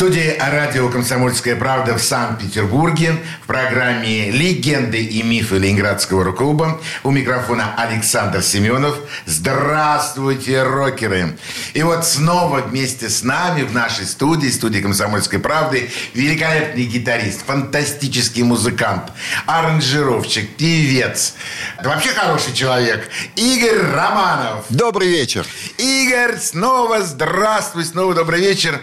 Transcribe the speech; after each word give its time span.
студии 0.00 0.34
радио 0.38 0.88
«Комсомольская 0.88 1.56
правда» 1.56 1.94
в 1.94 2.02
Санкт-Петербурге 2.02 3.16
в 3.42 3.46
программе 3.46 4.30
«Легенды 4.30 5.04
и 5.04 5.22
мифы 5.22 5.58
Ленинградского 5.58 6.24
рок-клуба». 6.24 6.80
У 7.04 7.10
микрофона 7.10 7.74
Александр 7.76 8.40
Семенов. 8.40 8.96
Здравствуйте, 9.26 10.62
рокеры! 10.62 11.36
И 11.74 11.82
вот 11.82 12.06
снова 12.06 12.60
вместе 12.62 13.10
с 13.10 13.22
нами 13.22 13.60
в 13.60 13.74
нашей 13.74 14.06
студии, 14.06 14.48
студии 14.48 14.80
«Комсомольской 14.80 15.38
правды», 15.38 15.90
великолепный 16.14 16.84
гитарист, 16.84 17.44
фантастический 17.44 18.42
музыкант, 18.42 19.12
аранжировщик, 19.44 20.56
певец, 20.56 21.34
вообще 21.84 22.08
хороший 22.14 22.54
человек, 22.54 23.06
Игорь 23.36 23.82
Романов. 23.92 24.64
Добрый 24.70 25.08
вечер. 25.08 25.46
Игорь, 25.76 26.38
снова 26.38 27.02
здравствуй, 27.02 27.84
снова 27.84 28.14
добрый 28.14 28.40
вечер. 28.40 28.80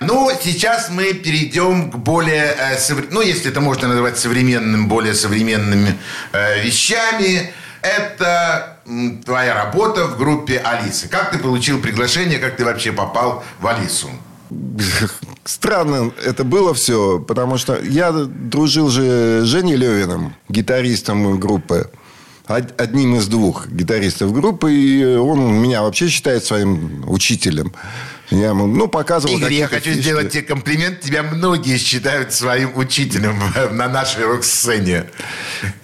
Ну, 0.00 0.30
сейчас 0.42 0.90
мы 0.90 1.12
перейдем 1.14 1.90
к 1.90 1.96
более, 1.96 2.56
э, 2.58 2.78
ну, 3.10 3.20
если 3.20 3.50
это 3.50 3.60
можно 3.60 3.88
называть 3.88 4.18
современным, 4.18 4.88
более 4.88 5.14
современными 5.14 5.94
э, 6.32 6.62
вещами. 6.62 7.52
Это 7.82 8.80
твоя 9.24 9.54
работа 9.54 10.06
в 10.06 10.18
группе 10.18 10.58
Алисы. 10.58 11.08
Как 11.08 11.30
ты 11.30 11.38
получил 11.38 11.80
приглашение, 11.80 12.38
как 12.38 12.56
ты 12.56 12.64
вообще 12.64 12.90
попал 12.92 13.44
в 13.60 13.66
Алису? 13.66 14.08
Странно 15.44 16.12
это 16.24 16.44
было 16.44 16.74
все, 16.74 17.20
потому 17.20 17.58
что 17.58 17.80
я 17.80 18.10
дружил 18.12 18.88
же 18.88 19.42
с 19.42 19.46
Женей 19.46 19.76
Левиным, 19.76 20.34
гитаристом 20.48 21.38
группы 21.38 21.90
одним 22.46 23.16
из 23.16 23.26
двух 23.26 23.68
гитаристов 23.68 24.32
группы, 24.32 24.72
и 24.72 25.04
он 25.16 25.54
меня 25.54 25.82
вообще 25.82 26.08
считает 26.08 26.44
своим 26.44 27.04
учителем. 27.08 27.72
Я 28.30 28.48
ему, 28.48 28.66
ну, 28.66 28.88
показывал... 28.88 29.36
Игорь, 29.36 29.52
я 29.52 29.68
хочу 29.68 29.90
фишки. 29.90 30.00
сделать 30.00 30.32
тебе 30.32 30.42
комплимент. 30.42 31.00
Тебя 31.00 31.22
многие 31.22 31.78
считают 31.78 32.32
своим 32.32 32.76
учителем 32.76 33.38
на 33.72 33.88
нашей 33.88 34.24
рок-сцене. 34.24 35.06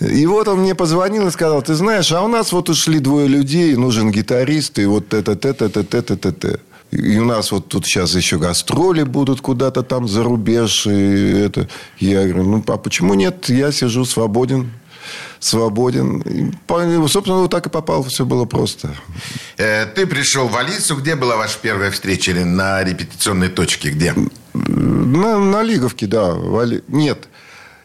И 0.00 0.26
вот 0.26 0.48
он 0.48 0.60
мне 0.60 0.74
позвонил 0.74 1.28
и 1.28 1.30
сказал, 1.30 1.62
ты 1.62 1.74
знаешь, 1.74 2.10
а 2.12 2.22
у 2.22 2.28
нас 2.28 2.52
вот 2.52 2.68
ушли 2.68 2.98
двое 2.98 3.28
людей, 3.28 3.76
нужен 3.76 4.10
гитарист, 4.10 4.78
и 4.78 4.86
вот 4.86 5.14
это, 5.14 5.32
это, 5.32 5.48
это, 5.48 5.80
это, 5.80 5.98
это, 5.98 6.28
это. 6.28 6.60
И 6.90 7.18
у 7.18 7.24
нас 7.24 7.52
вот 7.52 7.68
тут 7.68 7.86
сейчас 7.86 8.14
еще 8.14 8.38
гастроли 8.38 9.04
будут 9.04 9.40
куда-то 9.40 9.82
там 9.82 10.06
за 10.08 10.22
рубеж. 10.22 10.86
И 10.86 11.30
это. 11.46 11.68
Я 11.98 12.24
говорю, 12.24 12.42
ну, 12.44 12.64
а 12.66 12.76
почему 12.76 13.14
нет? 13.14 13.48
Я 13.48 13.72
сижу 13.72 14.04
свободен 14.04 14.70
свободен. 15.44 16.20
И, 16.20 17.08
собственно, 17.08 17.40
вот 17.40 17.50
так 17.50 17.66
и 17.66 17.70
попал. 17.70 18.02
Все 18.04 18.24
было 18.24 18.44
просто. 18.44 18.94
Э, 19.56 19.86
ты 19.86 20.06
пришел 20.06 20.48
в 20.48 20.56
Алису. 20.56 20.96
Где 20.96 21.16
была 21.16 21.36
ваша 21.36 21.58
первая 21.60 21.90
встреча? 21.90 22.30
Или 22.30 22.44
на 22.44 22.82
репетиционной 22.82 23.48
точке? 23.48 23.90
Где? 23.90 24.14
На, 24.54 25.38
на 25.38 25.62
Лиговке, 25.62 26.06
да. 26.06 26.36
Нет. 26.88 27.28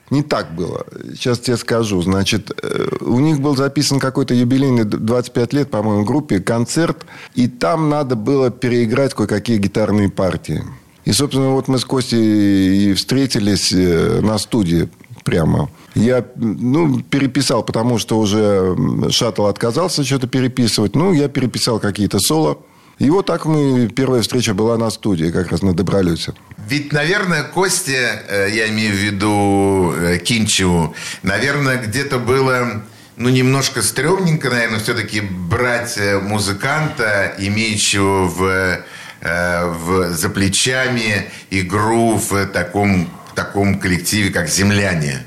Не 0.10 0.24
так 0.24 0.56
было. 0.56 0.86
Сейчас 1.16 1.40
тебе 1.40 1.58
скажу. 1.58 2.02
Значит, 2.02 2.52
э, 2.62 2.88
у 3.02 3.20
них 3.20 3.42
был 3.42 3.58
записан 3.58 4.00
какой-то 4.00 4.34
юбилейный 4.34 4.86
25 4.86 5.54
лет, 5.54 5.70
по-моему, 5.70 6.06
группе, 6.06 6.40
концерт. 6.40 7.06
И 7.36 7.48
там 7.48 7.90
надо 7.90 8.16
было 8.16 8.50
переиграть 8.50 9.14
кое-какие 9.14 9.58
гитарные 9.58 10.10
партии. 10.10 10.64
И, 11.04 11.12
собственно, 11.12 11.50
вот 11.50 11.68
мы 11.68 11.80
с 11.80 11.86
Костей 11.86 12.92
и 12.92 12.94
встретились 12.94 13.74
э, 13.74 14.22
на 14.22 14.38
студии 14.38 14.90
прямо. 15.24 15.70
Я 15.98 16.24
ну, 16.36 17.02
переписал, 17.02 17.64
потому 17.64 17.98
что 17.98 18.20
уже 18.20 18.76
шаттл 19.10 19.46
отказался 19.48 20.04
что-то 20.04 20.28
переписывать. 20.28 20.96
Ну, 20.96 21.12
я 21.14 21.28
переписал 21.28 21.80
какие-то 21.80 22.20
соло. 22.20 22.60
И 23.00 23.10
вот 23.12 23.28
так 23.28 23.46
мы, 23.46 23.88
первая 23.90 24.22
встреча 24.22 24.54
была 24.54 24.78
на 24.78 24.90
студии, 24.90 25.30
как 25.32 25.52
раз 25.52 25.62
на 25.62 25.74
Добролюте. 25.74 26.34
Ведь, 26.68 26.92
наверное, 26.94 27.44
Косте, 27.44 28.24
э, 28.28 28.50
я 28.52 28.70
имею 28.70 28.92
в 28.92 28.98
виду 28.98 29.94
э, 29.96 30.18
Кинчеву, 30.18 30.96
наверное, 31.22 31.78
где-то 31.78 32.18
было 32.18 32.84
ну, 33.16 33.30
немножко 33.30 33.84
стрёмненько, 33.84 34.50
наверное, 34.50 34.80
все-таки 34.80 35.22
брать 35.22 35.98
э, 35.98 36.20
музыканта, 36.20 37.36
имеющего 37.38 38.26
в, 38.26 38.80
в, 39.22 40.14
за 40.14 40.30
плечами 40.30 41.30
игру 41.52 42.18
в 42.18 42.48
таком, 42.48 43.10
таком 43.36 43.80
коллективе, 43.80 44.32
как 44.32 44.48
«Земляне». 44.50 45.27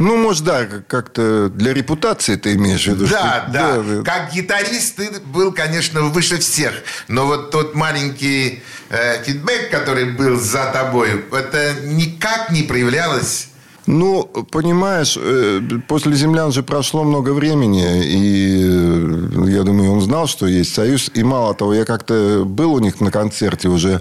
Ну, 0.00 0.16
может, 0.16 0.44
да, 0.44 0.66
как-то 0.88 1.50
для 1.50 1.74
репутации 1.74 2.36
ты 2.36 2.54
имеешь 2.54 2.84
в 2.84 2.88
виду. 2.88 3.06
Да, 3.06 3.44
что... 3.44 3.52
да. 3.52 3.82
да. 3.82 4.02
Как 4.02 4.32
гитарист 4.32 4.96
ты 4.96 5.10
был, 5.26 5.52
конечно, 5.52 6.00
выше 6.02 6.38
всех. 6.38 6.72
Но 7.06 7.26
вот 7.26 7.50
тот 7.50 7.74
маленький 7.74 8.62
э, 8.88 9.22
фидбэк, 9.22 9.70
который 9.70 10.12
был 10.12 10.40
за 10.40 10.70
тобой, 10.72 11.26
это 11.30 11.74
никак 11.84 12.50
не 12.50 12.62
проявлялось 12.62 13.50
ну, 13.86 14.22
понимаешь, 14.52 15.18
э, 15.20 15.60
после 15.88 16.14
землян 16.14 16.52
же 16.52 16.62
прошло 16.62 17.02
много 17.02 17.30
времени, 17.30 18.04
и 18.04 18.60
э, 18.62 19.50
я 19.50 19.62
думаю, 19.64 19.92
он 19.92 20.00
знал, 20.00 20.28
что 20.28 20.46
есть 20.46 20.74
союз. 20.74 21.10
И 21.14 21.24
мало 21.24 21.54
того, 21.54 21.74
я 21.74 21.84
как-то 21.84 22.44
был 22.46 22.74
у 22.74 22.78
них 22.78 23.00
на 23.00 23.10
концерте 23.10 23.68
уже 23.68 24.00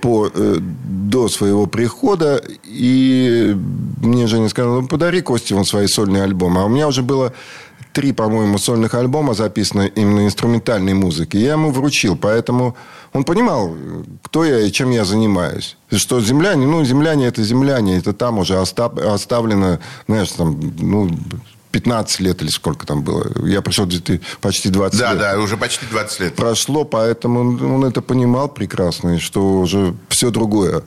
по, 0.00 0.28
э, 0.32 0.56
до 0.60 1.28
своего 1.28 1.66
прихода. 1.66 2.42
И 2.64 3.56
мне 4.02 4.26
Женя 4.26 4.48
сказал, 4.48 4.82
ну, 4.82 4.88
подари 4.88 5.20
Косте 5.20 5.54
он 5.54 5.64
свои 5.64 5.86
сольные 5.86 6.24
альбомы. 6.24 6.60
А 6.60 6.64
у 6.64 6.68
меня 6.68 6.88
уже 6.88 7.02
было 7.02 7.32
три, 7.92 8.12
по-моему, 8.12 8.58
сольных 8.58 8.94
альбома 8.94 9.34
записано 9.34 9.82
именно 9.82 10.24
инструментальной 10.24 10.94
музыки. 10.94 11.36
Я 11.36 11.52
ему 11.52 11.70
вручил, 11.70 12.16
поэтому 12.16 12.76
он 13.12 13.24
понимал, 13.24 13.74
кто 14.22 14.44
я 14.44 14.60
и 14.60 14.72
чем 14.72 14.90
я 14.90 15.04
занимаюсь. 15.04 15.76
Что 15.90 16.20
земляне, 16.20 16.66
ну, 16.66 16.84
земляне 16.84 17.26
это 17.26 17.42
земляне, 17.42 17.98
это 17.98 18.12
там 18.12 18.38
уже 18.38 18.58
оставлено, 18.58 19.78
знаешь, 20.08 20.32
там, 20.32 20.58
ну, 20.80 21.10
15 21.72 22.20
лет 22.20 22.42
или 22.42 22.50
сколько 22.50 22.86
там 22.86 23.02
было. 23.02 23.32
Я 23.46 23.62
пришел 23.62 23.88
почти 24.40 24.68
20 24.68 24.98
да, 24.98 25.10
лет. 25.10 25.18
Да, 25.18 25.32
да, 25.32 25.40
уже 25.40 25.56
почти 25.56 25.86
20 25.86 26.20
лет. 26.20 26.34
Прошло, 26.34 26.84
поэтому 26.84 27.40
он 27.74 27.84
это 27.84 28.02
понимал 28.02 28.48
прекрасно, 28.48 29.18
что 29.18 29.60
уже 29.60 29.94
все 30.08 30.30
другое 30.30 30.82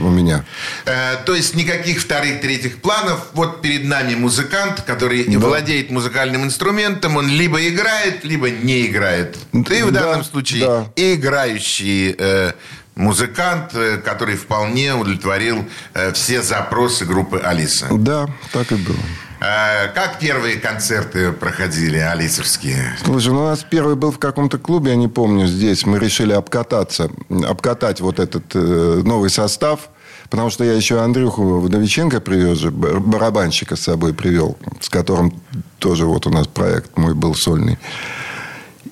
у 0.00 0.08
меня. 0.08 0.44
Э, 0.86 1.16
то 1.24 1.34
есть 1.34 1.54
никаких 1.54 2.00
вторых, 2.00 2.40
третьих 2.40 2.80
планов. 2.80 3.28
Вот 3.34 3.62
перед 3.62 3.84
нами 3.84 4.14
музыкант, 4.14 4.82
который 4.82 5.24
да. 5.24 5.38
владеет 5.38 5.90
музыкальным 5.90 6.44
инструментом. 6.44 7.16
Он 7.16 7.28
либо 7.28 7.66
играет, 7.68 8.24
либо 8.24 8.50
не 8.50 8.86
играет. 8.86 9.36
Ты 9.52 9.84
в 9.84 9.92
да, 9.92 10.00
данном 10.00 10.24
случае 10.24 10.66
да. 10.66 10.86
играющий 10.96 12.14
э, 12.18 12.52
музыкант, 12.94 13.74
э, 13.74 13.98
который 13.98 14.36
вполне 14.36 14.94
удовлетворил 14.94 15.64
э, 15.94 16.12
все 16.12 16.42
запросы 16.42 17.04
группы 17.04 17.38
Алиса. 17.38 17.88
Да, 17.90 18.28
так 18.52 18.72
и 18.72 18.76
было. 18.76 18.98
А 19.46 19.88
как 19.88 20.20
первые 20.20 20.56
концерты 20.56 21.30
проходили, 21.32 21.98
алисовские? 21.98 22.96
Слушай, 23.04 23.34
ну 23.34 23.42
у 23.42 23.44
нас 23.44 23.66
первый 23.68 23.94
был 23.94 24.10
в 24.10 24.18
каком-то 24.18 24.56
клубе, 24.56 24.92
я 24.92 24.96
не 24.96 25.08
помню, 25.08 25.46
здесь. 25.46 25.84
Мы 25.84 25.98
решили 25.98 26.32
обкататься, 26.32 27.10
обкатать 27.46 28.00
вот 28.00 28.20
этот 28.20 28.44
э, 28.54 29.02
новый 29.04 29.28
состав. 29.28 29.90
Потому 30.30 30.48
что 30.48 30.64
я 30.64 30.72
еще 30.72 31.00
Андрюху 31.02 31.60
Вдовиченко 31.60 32.20
привез 32.20 32.62
барабанщика 32.62 33.76
с 33.76 33.80
собой 33.80 34.14
привел, 34.14 34.56
с 34.80 34.88
которым 34.88 35.38
тоже 35.78 36.06
вот 36.06 36.26
у 36.26 36.30
нас 36.30 36.46
проект 36.46 36.96
мой 36.96 37.14
был 37.14 37.34
сольный. 37.34 37.78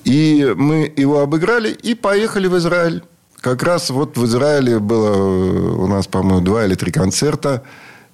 И 0.03 0.53
мы 0.55 0.93
его 0.95 1.21
обыграли 1.21 1.71
и 1.71 1.95
поехали 1.95 2.45
в 2.45 2.55
Израиль. 2.57 3.03
Как 3.41 3.63
раз 3.63 3.89
вот 3.89 4.17
в 4.17 4.25
Израиле 4.25 4.77
было 4.77 5.17
у 5.17 5.87
нас, 5.87 6.05
по-моему, 6.05 6.41
два 6.41 6.65
или 6.65 6.75
три 6.75 6.91
концерта. 6.91 7.63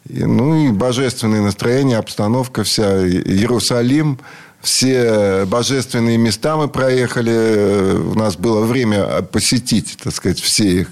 И, 0.07 0.23
ну 0.23 0.67
и 0.67 0.71
божественное 0.71 1.41
настроение, 1.41 1.97
обстановка 1.97 2.63
вся, 2.63 3.07
Иерусалим, 3.07 4.19
все 4.61 5.45
божественные 5.45 6.17
места 6.17 6.57
мы 6.57 6.67
проехали. 6.67 7.95
У 7.97 8.15
нас 8.15 8.35
было 8.35 8.65
время 8.65 9.21
посетить, 9.21 9.97
так 10.03 10.13
сказать, 10.13 10.39
все 10.39 10.81
их. 10.81 10.87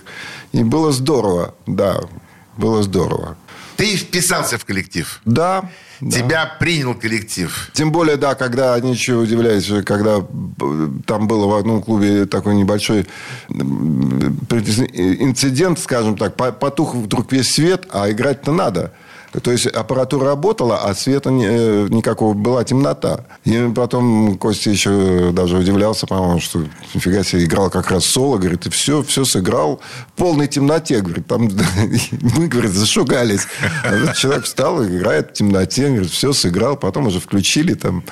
И 0.54 0.63
было 0.63 0.92
здорово, 0.92 1.56
да, 1.65 2.00
было 2.57 2.83
здорово. 2.83 3.38
Ты 3.75 3.95
вписался 3.95 4.57
в 4.57 4.65
коллектив? 4.65 5.21
Да. 5.25 5.69
Тебя 5.99 6.45
да. 6.45 6.55
принял 6.59 6.94
коллектив? 6.94 7.71
Тем 7.73 7.91
более, 7.91 8.17
да, 8.17 8.35
когда, 8.35 8.77
еще 8.77 9.15
удивляюсь, 9.15 9.69
когда 9.85 10.23
там 11.05 11.27
было 11.27 11.47
в 11.47 11.55
одном 11.55 11.81
клубе 11.81 12.25
такой 12.25 12.55
небольшой 12.55 13.07
инцидент, 13.49 15.79
скажем 15.79 16.17
так, 16.17 16.35
потух 16.35 16.95
вдруг 16.95 17.31
весь 17.31 17.49
свет, 17.49 17.88
а 17.91 18.11
играть-то 18.11 18.51
надо. 18.51 18.91
То 19.41 19.51
есть 19.51 19.67
аппаратура 19.67 20.25
работала, 20.25 20.77
а 20.77 20.95
света 20.95 21.29
э, 21.29 21.87
никакого 21.89 22.33
была 22.33 22.63
темнота. 22.63 23.25
И 23.43 23.71
потом 23.75 24.37
Костя 24.37 24.69
еще 24.69 25.31
даже 25.31 25.57
удивлялся, 25.57 26.07
по-моему, 26.07 26.39
что 26.39 26.63
нифига 26.93 27.23
себе 27.23 27.43
играл 27.43 27.69
как 27.69 27.91
раз 27.91 28.05
соло. 28.05 28.37
Говорит, 28.37 28.65
и 28.65 28.69
все, 28.69 29.03
все 29.03 29.25
сыграл 29.25 29.81
в 30.09 30.13
полной 30.13 30.47
темноте. 30.47 31.01
Говорит, 31.01 31.27
там 31.27 31.49
мы, 32.35 32.47
говорит, 32.47 32.71
зашугались. 32.71 33.47
А 33.83 34.13
человек 34.13 34.45
встал, 34.45 34.83
играет 34.83 35.31
в 35.31 35.33
темноте. 35.33 35.89
Говорит, 35.89 36.11
все 36.11 36.33
сыграл. 36.33 36.77
Потом 36.77 37.07
уже 37.07 37.19
включили 37.19 37.73
там 37.73 38.03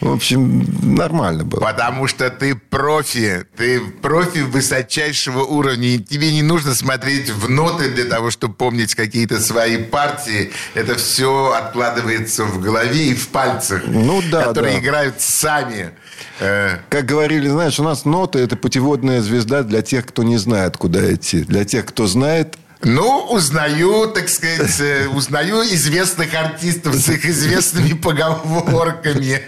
в 0.00 0.12
общем, 0.12 0.66
нормально 0.82 1.44
было. 1.44 1.60
Потому 1.60 2.06
что 2.06 2.28
ты 2.30 2.54
профи. 2.54 3.46
Ты 3.56 3.80
профи 3.80 4.40
высочайшего 4.40 5.42
уровня. 5.42 5.88
И 5.88 5.98
тебе 5.98 6.32
не 6.32 6.42
нужно 6.42 6.74
смотреть 6.74 7.30
в 7.30 7.48
ноты 7.48 7.90
для 7.90 8.04
того, 8.04 8.30
чтобы 8.30 8.54
помнить 8.54 8.94
какие-то 8.94 9.40
свои 9.40 9.78
партии. 9.78 10.52
Это 10.74 10.96
все 10.96 11.52
откладывается 11.52 12.44
в 12.44 12.60
голове 12.60 13.08
и 13.08 13.14
в 13.14 13.28
пальцах. 13.28 13.82
Ну, 13.86 14.22
да, 14.30 14.44
которые 14.44 14.74
да. 14.74 14.80
играют 14.80 15.20
сами. 15.20 15.92
Э. 16.40 16.78
Как 16.90 17.06
говорили, 17.06 17.48
знаешь, 17.48 17.80
у 17.80 17.82
нас 17.82 18.04
ноты– 18.04 18.38
это 18.40 18.56
путеводная 18.56 19.22
звезда 19.22 19.62
для 19.62 19.82
тех, 19.82 20.06
кто 20.06 20.22
не 20.22 20.36
знает, 20.36 20.76
куда 20.76 21.14
идти. 21.14 21.42
Для 21.44 21.64
тех, 21.64 21.86
кто 21.86 22.06
знает, 22.06 22.58
ну, 22.82 23.26
узнаю, 23.30 24.08
так 24.08 24.28
сказать, 24.28 24.80
э, 24.80 25.08
узнаю 25.08 25.62
известных 25.62 26.34
артистов 26.34 26.94
с 26.94 27.08
их 27.08 27.24
известными 27.24 27.94
поговорками. 27.94 29.42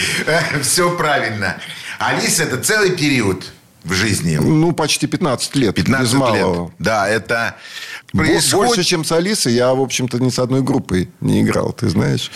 Все 0.62 0.96
правильно. 0.96 1.56
Алиса– 1.98 2.42
это 2.44 2.58
целый 2.58 2.90
период 2.90 3.44
в 3.84 3.92
жизни. 3.92 4.36
Ну, 4.36 4.72
почти 4.72 5.06
15 5.06 5.56
лет. 5.56 5.74
15 5.74 6.06
без 6.06 6.18
малого. 6.18 6.64
лет. 6.64 6.74
Да, 6.78 7.08
это 7.08 7.56
происходит... 8.12 8.68
Больше, 8.68 8.82
чем 8.82 9.04
с 9.04 9.12
Алисой, 9.12 9.52
я, 9.52 9.72
в 9.74 9.80
общем-то, 9.80 10.18
ни 10.18 10.30
с 10.30 10.38
одной 10.38 10.62
группой 10.62 11.10
не 11.20 11.42
играл, 11.42 11.72
ты 11.72 11.88
знаешь. 11.88 12.30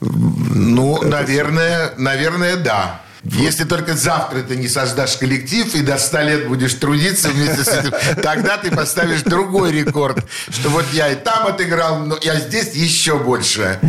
Ну, 0.00 0.98
это... 0.98 1.06
наверное, 1.06 1.94
наверное, 1.96 2.56
да. 2.56 3.00
Если 3.24 3.64
только 3.64 3.94
завтра 3.94 4.42
ты 4.42 4.56
не 4.56 4.68
создашь 4.68 5.16
коллектив 5.16 5.74
и 5.74 5.82
до 5.82 5.98
100 5.98 6.20
лет 6.20 6.48
будешь 6.48 6.74
трудиться 6.74 7.28
вместе 7.28 7.64
с 7.64 7.68
этим, 7.68 7.92
тогда 8.22 8.56
ты 8.56 8.70
поставишь 8.70 9.22
другой 9.22 9.72
рекорд, 9.72 10.24
что 10.50 10.68
вот 10.68 10.84
я 10.92 11.08
и 11.10 11.16
там 11.16 11.46
отыграл, 11.46 12.00
но 12.00 12.18
я 12.22 12.38
здесь 12.40 12.74
еще 12.74 13.18
больше. 13.18 13.80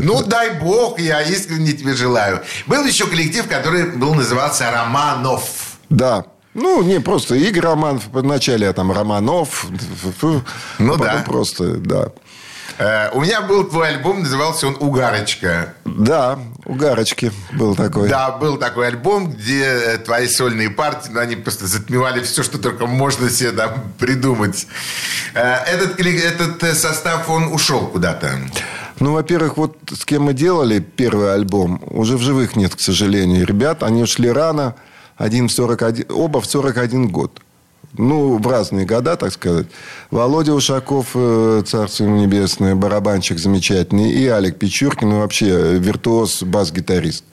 Ну, 0.00 0.22
дай 0.22 0.58
бог, 0.60 1.00
я 1.00 1.22
искренне 1.22 1.72
тебе 1.72 1.94
желаю. 1.94 2.42
Был 2.66 2.84
еще 2.84 3.06
коллектив, 3.06 3.48
который 3.48 3.96
был 3.96 4.14
назывался 4.14 4.70
«Романов». 4.70 5.42
Да, 5.90 6.24
ну, 6.54 6.82
не, 6.82 7.00
просто 7.00 7.36
Игорь 7.36 7.62
Романов. 7.62 8.08
Вначале 8.12 8.66
я 8.66 8.72
там 8.72 8.90
Романов. 8.90 9.66
Ну, 10.78 10.96
да. 10.96 11.22
Просто, 11.24 11.74
да. 11.74 12.08
Э, 12.78 13.10
у 13.12 13.20
меня 13.20 13.40
был 13.40 13.64
твой 13.64 13.88
альбом, 13.88 14.20
назывался 14.20 14.68
он 14.68 14.76
«Угарочка». 14.78 15.74
Да, 15.84 16.38
«Угарочки» 16.64 17.32
был 17.52 17.74
такой. 17.74 18.08
Да, 18.08 18.30
был 18.30 18.56
такой 18.56 18.86
альбом, 18.86 19.32
где 19.32 19.64
э, 19.64 19.98
твои 19.98 20.28
сольные 20.28 20.70
партии, 20.70 21.10
ну, 21.12 21.20
они 21.20 21.34
просто 21.34 21.66
затмевали 21.66 22.22
все, 22.22 22.44
что 22.44 22.58
только 22.58 22.86
можно 22.86 23.28
себе 23.30 23.50
там 23.50 23.82
придумать. 23.98 24.68
Э, 25.34 25.56
этот, 25.66 25.98
этот 25.98 26.78
состав, 26.78 27.28
он 27.28 27.52
ушел 27.52 27.88
куда-то. 27.88 28.30
Ну, 29.00 29.12
во-первых, 29.12 29.56
вот 29.56 29.76
с 29.92 30.04
кем 30.04 30.22
мы 30.22 30.32
делали 30.32 30.78
первый 30.78 31.34
альбом, 31.34 31.82
уже 31.86 32.16
в 32.16 32.22
живых 32.22 32.54
нет, 32.54 32.76
к 32.76 32.80
сожалению. 32.80 33.44
Ребят, 33.44 33.82
они 33.82 34.02
ушли 34.02 34.30
рано, 34.30 34.76
один 35.16 35.48
в 35.48 35.52
41, 35.52 36.06
оба 36.10 36.40
в 36.40 36.46
41 36.46 37.08
год 37.08 37.40
ну, 37.98 38.38
в 38.38 38.46
разные 38.46 38.86
года, 38.86 39.16
так 39.16 39.32
сказать. 39.32 39.66
Володя 40.10 40.54
Ушаков, 40.54 41.08
э, 41.14 41.62
царство 41.66 42.04
ему 42.04 42.16
небесное, 42.16 42.74
барабанщик 42.74 43.38
замечательный, 43.38 44.10
и 44.10 44.26
Алик 44.28 44.58
Печуркин, 44.58 45.10
вообще 45.18 45.78
виртуоз, 45.78 46.42
бас-гитарист. 46.42 47.24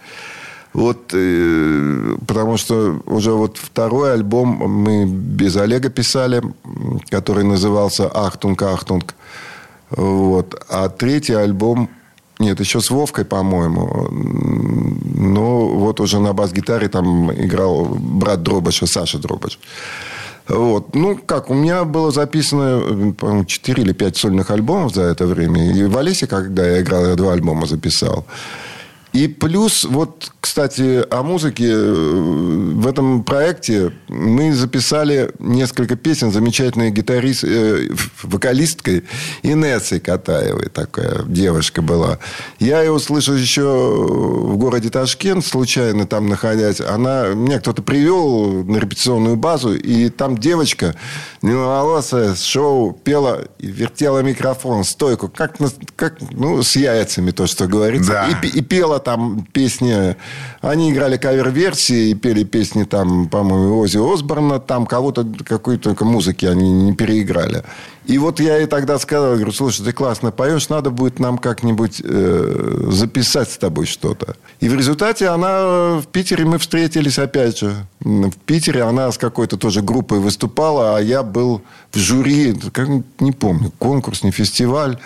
Вот, 0.74 1.12
э, 1.14 2.18
потому 2.28 2.58
что 2.58 3.00
уже 3.06 3.32
вот 3.32 3.58
второй 3.58 4.14
альбом 4.14 4.48
мы 4.48 5.06
без 5.06 5.56
Олега 5.56 5.90
писали, 5.90 6.42
который 7.10 7.46
назывался 7.46 8.08
«Ахтунг, 8.08 8.62
Ахтунг». 8.62 9.14
Вот. 9.92 10.62
А 10.68 10.90
третий 10.90 11.34
альбом 11.34 11.90
нет, 12.40 12.60
еще 12.60 12.82
с 12.82 12.90
Вовкой, 12.90 13.24
по-моему. 13.24 14.10
Но 14.12 15.68
вот 15.68 16.02
уже 16.02 16.20
на 16.20 16.34
бас-гитаре 16.34 16.90
там 16.90 17.32
играл 17.32 17.86
брат 17.86 18.44
Дробаша, 18.44 18.88
Саша 18.88 19.20
Дробаш. 19.20 19.58
Вот. 20.48 20.94
Ну, 20.96 21.18
как, 21.26 21.50
у 21.50 21.54
меня 21.54 21.84
было 21.86 22.12
записано, 22.12 23.14
по-моему, 23.14 23.46
4 23.46 23.84
или 23.84 23.94
5 23.94 24.18
сольных 24.18 24.52
альбомов 24.52 24.94
за 24.94 25.04
это 25.04 25.26
время. 25.26 25.72
И 25.74 25.84
в 25.84 25.98
Алисе, 25.98 26.28
когда 26.28 26.66
я 26.66 26.82
играл, 26.82 27.06
я 27.06 27.16
два 27.16 27.34
альбома 27.34 27.66
записал. 27.66 28.26
И 29.16 29.30
плюс, 29.30 29.86
вот, 29.86 30.30
кстати, 30.42 31.06
о 31.10 31.24
музыке. 31.24 31.74
В 31.74 32.86
этом 32.86 33.24
проекте 33.24 33.94
мы 34.10 34.54
записали 34.54 35.32
несколько 35.40 35.96
песен 35.96 36.34
замечательной 36.34 36.92
гитарист, 36.92 37.46
э, 37.46 37.88
вокалисткой 38.24 39.06
Инессой 39.42 40.02
Катаевой. 40.02 40.68
Такая 40.68 41.24
девушка 41.24 41.82
была. 41.82 42.20
Я 42.60 42.82
ее 42.82 42.92
услышал 42.92 43.36
еще 43.36 43.62
в 43.64 44.58
городе 44.58 44.90
Ташкент, 44.90 45.46
случайно 45.46 46.06
там 46.06 46.28
находясь. 46.28 46.82
Она, 46.82 47.30
меня 47.30 47.62
кто-то 47.62 47.84
привел 47.84 48.66
на 48.66 48.78
репетиционную 48.80 49.38
базу, 49.38 49.76
и 49.76 50.10
там 50.10 50.38
девочка, 50.38 50.94
длинноволосая, 51.42 52.36
с 52.36 52.44
шоу, 52.44 52.92
пела 52.92 53.48
и 53.60 53.68
вертела 53.68 54.20
микрофон, 54.20 54.84
стойку, 54.84 55.30
как, 55.30 55.56
как 55.96 56.18
ну, 56.32 56.62
с 56.62 56.76
яйцами, 56.76 57.32
то, 57.32 57.48
что 57.48 57.68
говорится. 57.68 58.12
Да. 58.12 58.40
И, 58.44 58.60
и 58.60 58.62
пела 58.62 59.00
там 59.06 59.48
песни... 59.54 60.18
Они 60.62 60.92
играли 60.92 61.16
кавер-версии 61.16 62.10
и 62.10 62.16
пели 62.16 62.44
песни 62.44 62.84
там, 62.84 63.30
по-моему, 63.30 63.80
Ози 63.80 63.98
Осборна. 63.98 64.60
Там 64.60 64.86
кого-то, 64.86 65.26
какой 65.46 65.78
только 65.78 66.04
музыки 66.04 66.46
они 66.46 66.72
не 66.72 66.94
переиграли. 66.94 67.64
И 68.08 68.18
вот 68.18 68.40
я 68.40 68.58
ей 68.58 68.68
тогда 68.68 69.00
сказал, 69.00 69.36
говорю, 69.36 69.52
слушай, 69.52 69.84
ты 69.84 69.92
классно 69.92 70.32
поешь, 70.32 70.70
надо 70.70 70.90
будет 70.90 71.20
нам 71.20 71.38
как-нибудь 71.38 72.02
э, 72.04 72.88
записать 72.92 73.50
с 73.50 73.58
тобой 73.58 73.86
что-то. 73.86 74.36
И 74.60 74.70
в 74.70 74.76
результате 74.76 75.28
она 75.28 76.00
в 76.00 76.06
Питере 76.12 76.46
мы 76.46 76.58
встретились 76.58 77.20
опять 77.20 77.60
же. 77.60 77.74
В 78.02 78.38
Питере 78.46 78.84
она 78.84 79.12
с 79.12 79.18
какой-то 79.18 79.58
тоже 79.58 79.82
группой 79.82 80.20
выступала, 80.20 80.98
а 80.98 81.02
я 81.02 81.24
был 81.24 81.62
в 81.92 81.98
жюри, 81.98 82.56
как, 82.74 82.90
не 83.20 83.32
помню, 83.32 83.72
конкурс, 83.78 84.24
не 84.24 84.32
фестиваль 84.32 84.98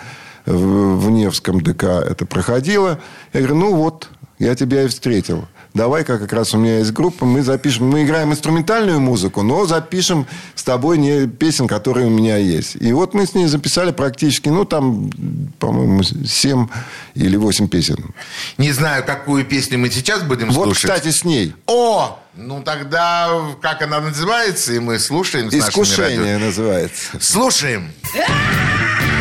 в 0.46 1.10
Невском 1.10 1.60
ДК 1.60 1.84
это 1.84 2.26
проходило. 2.26 3.00
Я 3.32 3.40
говорю, 3.40 3.56
ну 3.56 3.74
вот, 3.74 4.08
я 4.38 4.54
тебя 4.54 4.84
и 4.84 4.88
встретил. 4.88 5.46
Давай-ка 5.72 6.18
как 6.18 6.32
раз 6.32 6.52
у 6.52 6.58
меня 6.58 6.78
есть 6.78 6.92
группа, 6.92 7.24
мы 7.24 7.42
запишем, 7.42 7.88
мы 7.88 8.02
играем 8.02 8.32
инструментальную 8.32 8.98
музыку, 8.98 9.42
но 9.42 9.66
запишем 9.66 10.26
с 10.56 10.64
тобой 10.64 10.98
не 10.98 11.28
песен, 11.28 11.68
которые 11.68 12.06
у 12.06 12.10
меня 12.10 12.38
есть. 12.38 12.76
И 12.80 12.92
вот 12.92 13.14
мы 13.14 13.24
с 13.24 13.34
ней 13.34 13.46
записали 13.46 13.92
практически, 13.92 14.48
ну, 14.48 14.64
там, 14.64 15.10
по-моему, 15.60 16.02
7 16.02 16.66
или 17.14 17.36
8 17.36 17.68
песен. 17.68 18.12
Не 18.58 18.72
знаю, 18.72 19.04
какую 19.04 19.44
песню 19.44 19.78
мы 19.78 19.90
сейчас 19.90 20.22
будем 20.22 20.48
вот, 20.48 20.64
слушать. 20.64 20.84
Вот, 20.84 20.94
кстати, 20.94 21.14
с 21.14 21.24
ней. 21.24 21.54
О! 21.66 22.18
Ну, 22.34 22.62
тогда 22.62 23.28
как 23.60 23.82
она 23.82 24.00
называется, 24.00 24.72
и 24.72 24.78
мы 24.78 24.98
слушаем 24.98 25.50
с 25.50 25.54
Искушение 25.54 26.38
называется. 26.38 27.18
Слушаем. 27.20 27.92
Слушаем. 28.02 29.10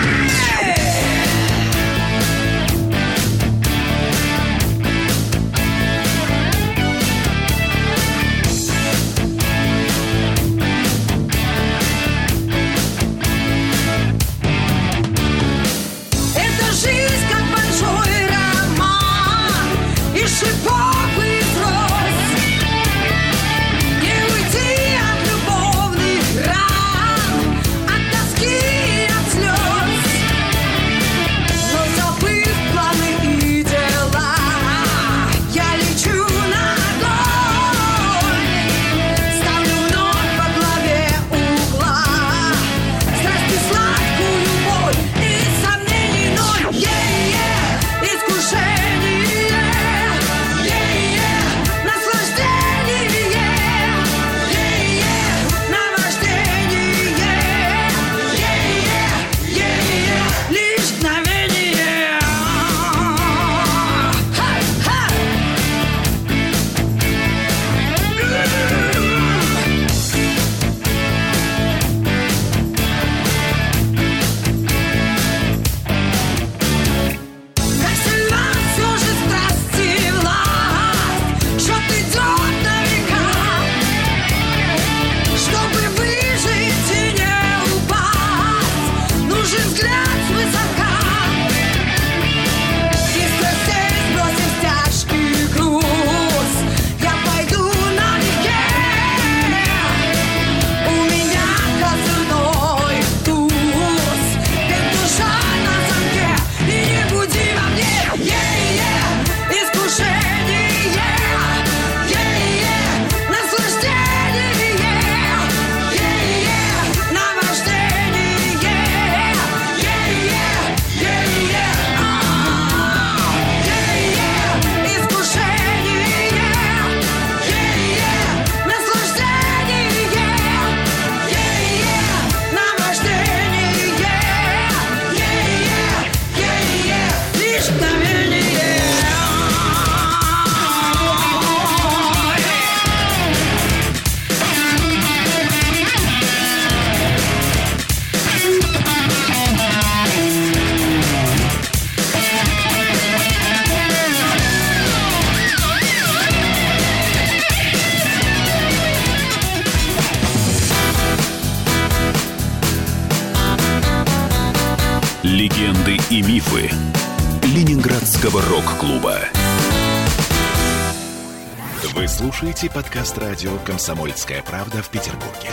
подкаст 173.00 173.18
радио 173.18 173.58
«Комсомольская 173.60 174.41
правда» 174.41 174.84
в 174.84 174.89
Петербурге. 174.89 175.50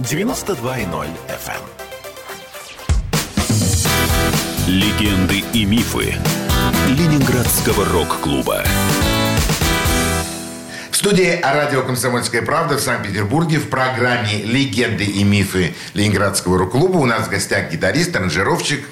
92.0 0.00 1.06
FM. 1.28 1.52
эм. 4.66 4.72
Легенды 4.74 5.44
и 5.52 5.64
мифы 5.64 6.16
Ленинградского 6.88 7.84
рок-клуба. 7.84 8.64
В 10.90 10.96
студии 10.96 11.38
радио 11.40 11.84
«Комсомольская 11.84 12.42
правда» 12.42 12.78
в 12.78 12.80
Санкт-Петербурге 12.80 13.58
в 13.58 13.70
программе 13.70 14.42
«Легенды 14.42 15.04
и 15.04 15.22
мифы 15.22 15.76
Ленинградского 15.94 16.58
рок-клуба» 16.58 16.96
у 16.96 17.06
нас 17.06 17.28
в 17.28 17.30
гостях 17.30 17.70
гитарист, 17.70 18.16
аранжировщик, 18.16 18.88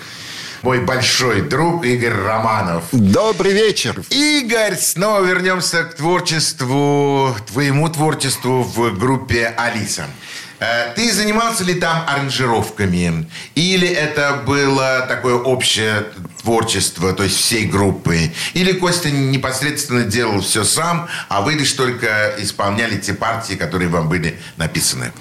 мой 0.62 0.80
большой 0.80 1.42
друг 1.42 1.84
Игорь 1.84 2.12
Романов. 2.12 2.84
Добрый 2.92 3.52
вечер. 3.52 4.02
Игорь, 4.10 4.76
снова 4.76 5.24
вернемся 5.24 5.84
к 5.84 5.94
творчеству, 5.94 7.34
твоему 7.46 7.88
творчеству 7.88 8.62
в 8.62 8.98
группе 8.98 9.46
«Алиса». 9.56 10.06
Э, 10.58 10.92
Ты 10.94 11.10
занимался 11.12 11.64
ли 11.64 11.74
там 11.74 12.04
аранжировками? 12.06 13.26
Или 13.54 13.88
это 13.88 14.42
было 14.46 15.06
такое 15.08 15.34
общее 15.36 16.04
творчество, 16.42 17.14
то 17.14 17.22
есть 17.22 17.36
всей 17.36 17.64
группы? 17.64 18.30
Или 18.52 18.72
Костя 18.72 19.10
непосредственно 19.10 20.02
делал 20.04 20.42
все 20.42 20.64
сам, 20.64 21.08
а 21.30 21.40
вы 21.40 21.54
лишь 21.54 21.72
только 21.72 22.34
исполняли 22.38 22.98
те 22.98 23.14
партии, 23.14 23.54
которые 23.54 23.88
вам 23.88 24.10
были 24.10 24.38
написаны? 24.58 25.12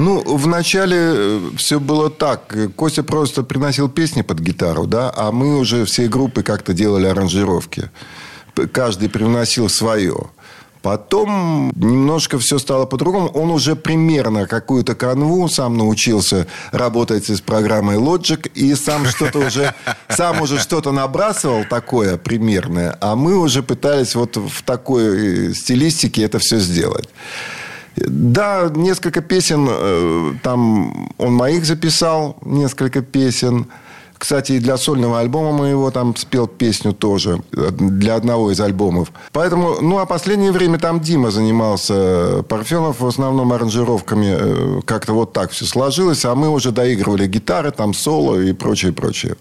Ну, 0.00 0.22
вначале 0.24 1.40
все 1.58 1.78
было 1.78 2.08
так. 2.08 2.56
Костя 2.74 3.02
просто 3.02 3.42
приносил 3.42 3.90
песни 3.90 4.22
под 4.22 4.40
гитару, 4.40 4.86
да, 4.86 5.12
а 5.14 5.30
мы 5.30 5.58
уже 5.58 5.84
всей 5.84 6.08
группой 6.08 6.42
как-то 6.42 6.72
делали 6.72 7.06
аранжировки. 7.06 7.90
Каждый 8.72 9.10
привносил 9.10 9.68
свое. 9.68 10.16
Потом 10.80 11.70
немножко 11.76 12.38
все 12.38 12.58
стало 12.58 12.86
по-другому. 12.86 13.28
Он 13.28 13.50
уже 13.50 13.76
примерно 13.76 14.46
какую-то 14.46 14.94
канву 14.94 15.46
сам 15.50 15.76
научился 15.76 16.46
работать 16.72 17.28
с 17.28 17.42
программой 17.42 17.96
Logic. 17.96 18.50
И 18.54 18.74
сам 18.74 19.04
что-то 19.04 19.40
уже, 19.40 19.74
сам 20.08 20.40
уже 20.40 20.58
что-то 20.58 20.92
набрасывал 20.92 21.66
такое 21.68 22.16
примерное. 22.16 22.96
А 23.02 23.16
мы 23.16 23.36
уже 23.36 23.62
пытались 23.62 24.14
вот 24.14 24.38
в 24.38 24.62
такой 24.62 25.54
стилистике 25.54 26.22
это 26.22 26.38
все 26.38 26.58
сделать. 26.58 27.10
Да, 28.06 28.70
несколько 28.74 29.20
песен, 29.20 29.68
э, 29.70 30.32
там 30.42 31.12
он 31.18 31.34
моих 31.34 31.64
записал, 31.64 32.36
несколько 32.44 33.02
песен. 33.02 33.66
Кстати, 34.18 34.52
и 34.52 34.58
для 34.58 34.76
сольного 34.76 35.20
альбома 35.20 35.52
моего 35.52 35.90
там 35.90 36.14
спел 36.14 36.46
песню 36.46 36.92
тоже, 36.92 37.42
э, 37.56 37.70
для 37.70 38.16
одного 38.16 38.52
из 38.52 38.60
альбомов. 38.60 39.12
Поэтому, 39.32 39.80
ну, 39.80 39.98
а 39.98 40.06
последнее 40.06 40.52
время 40.52 40.78
там 40.78 41.00
Дима 41.00 41.30
занимался, 41.30 42.42
Парфенов 42.48 43.00
в 43.00 43.06
основном 43.06 43.52
аранжировками, 43.52 44.36
э, 44.38 44.80
как-то 44.84 45.14
вот 45.14 45.32
так 45.32 45.50
все 45.52 45.64
сложилось, 45.64 46.24
а 46.26 46.34
мы 46.34 46.50
уже 46.50 46.70
доигрывали 46.70 47.26
гитары, 47.26 47.70
там 47.70 47.94
соло 47.94 48.38
и 48.38 48.52
прочее, 48.52 48.92
прочее. 48.92 49.36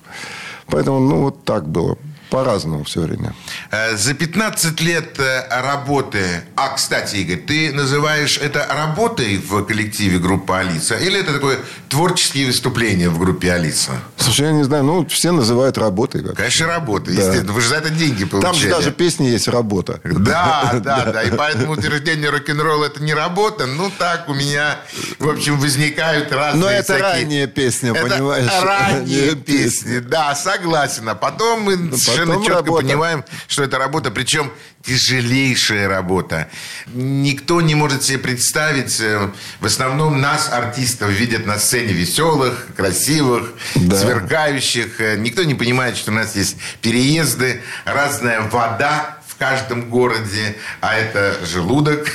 Поэтому, 0.68 1.00
ну, 1.00 1.24
вот 1.24 1.44
так 1.44 1.68
было. 1.68 1.98
По-разному 2.30 2.84
все 2.84 3.02
время. 3.02 3.34
Э, 3.72 3.96
За 3.98 4.14
15 4.14 4.80
лет 4.82 5.20
э, 5.20 5.62
работы... 5.62 6.44
А, 6.56 6.70
кстати, 6.70 7.16
Игорь, 7.18 7.38
ты 7.38 7.74
называешь 7.74 8.38
это 8.38 8.68
работой 8.70 9.38
в 9.38 9.64
коллективе 9.64 10.20
группы 10.20 10.54
«Алиса»? 10.54 10.96
Или 10.96 11.20
это 11.22 11.34
такое 11.34 11.58
творческие 11.90 12.46
выступления 12.48 13.10
в 13.10 13.18
группе 13.18 13.52
«Алиса»? 13.52 13.94
Слушай, 14.18 14.48
я 14.48 14.52
не 14.52 14.64
знаю, 14.64 14.84
ну, 14.84 15.06
все 15.08 15.32
называют 15.32 15.78
работой. 15.80 16.24
Как. 16.24 16.36
Конечно, 16.36 16.68
работа, 16.68 17.10
естественно. 17.12 17.52
Вы 17.54 17.62
же 17.62 17.70
за 17.70 17.76
это 17.78 17.90
деньги 17.90 18.26
получали. 18.26 18.52
Там 18.52 18.62
же 18.62 18.70
даже 18.70 18.92
песни 18.92 19.26
есть 19.28 19.48
работа. 19.48 20.00
Да, 20.30 20.74
да, 20.84 21.06
да. 21.06 21.24
И 21.24 21.32
поэтому 21.32 21.74
утверждение 21.74 22.30
рок-н-ролла 22.30 22.86
это 22.86 23.02
не 23.02 23.14
работа. 23.16 23.66
Ну, 23.66 23.92
так 23.98 24.30
у 24.30 24.34
меня, 24.36 24.78
в 25.18 25.28
общем, 25.30 25.58
возникают 25.60 26.32
разные 26.32 26.62
Но 26.62 26.70
это 26.70 26.98
ранняя 27.00 27.48
песня, 27.48 27.92
Это 27.94 28.08
понимаешь? 28.08 28.52
ранние 28.62 29.00
Ранняя 29.00 29.36
песни. 29.36 30.00
Да, 30.00 30.36
согласен. 30.36 31.08
А 31.10 31.16
потом 31.16 31.62
мы 31.62 31.98
совершенно 32.26 32.46
четко 32.46 32.66
работа. 32.66 32.86
понимаем, 32.86 33.26
что 33.48 33.64
это 33.64 33.78
работа, 33.78 34.12
причем 34.12 34.52
тяжелейшая 34.86 35.88
работа. 35.88 36.50
Никто 36.88 37.62
не 37.62 37.76
может 37.76 38.04
себе 38.04 38.18
представить. 38.20 39.00
э, 39.00 39.30
В 39.60 39.66
основном 39.66 40.20
нас, 40.22 40.50
артистов, 40.52 41.10
видят 41.10 41.46
на 41.46 41.58
сцене 41.58 41.94
веселых, 41.94 42.68
красивых, 42.76 43.54
Да. 43.76 43.98
сверкающих. 43.98 45.00
Э, 45.02 45.16
Никто 45.18 45.44
не 45.44 45.56
понимает, 45.56 45.98
что 45.98 46.12
у 46.12 46.14
нас 46.14 46.36
есть 46.36 46.58
переезды, 46.82 47.62
разная 47.86 48.42
вода 48.42 49.19
каждом 49.40 49.90
городе, 49.90 50.56
а 50.82 50.96
это 50.96 51.44
желудок, 51.46 52.08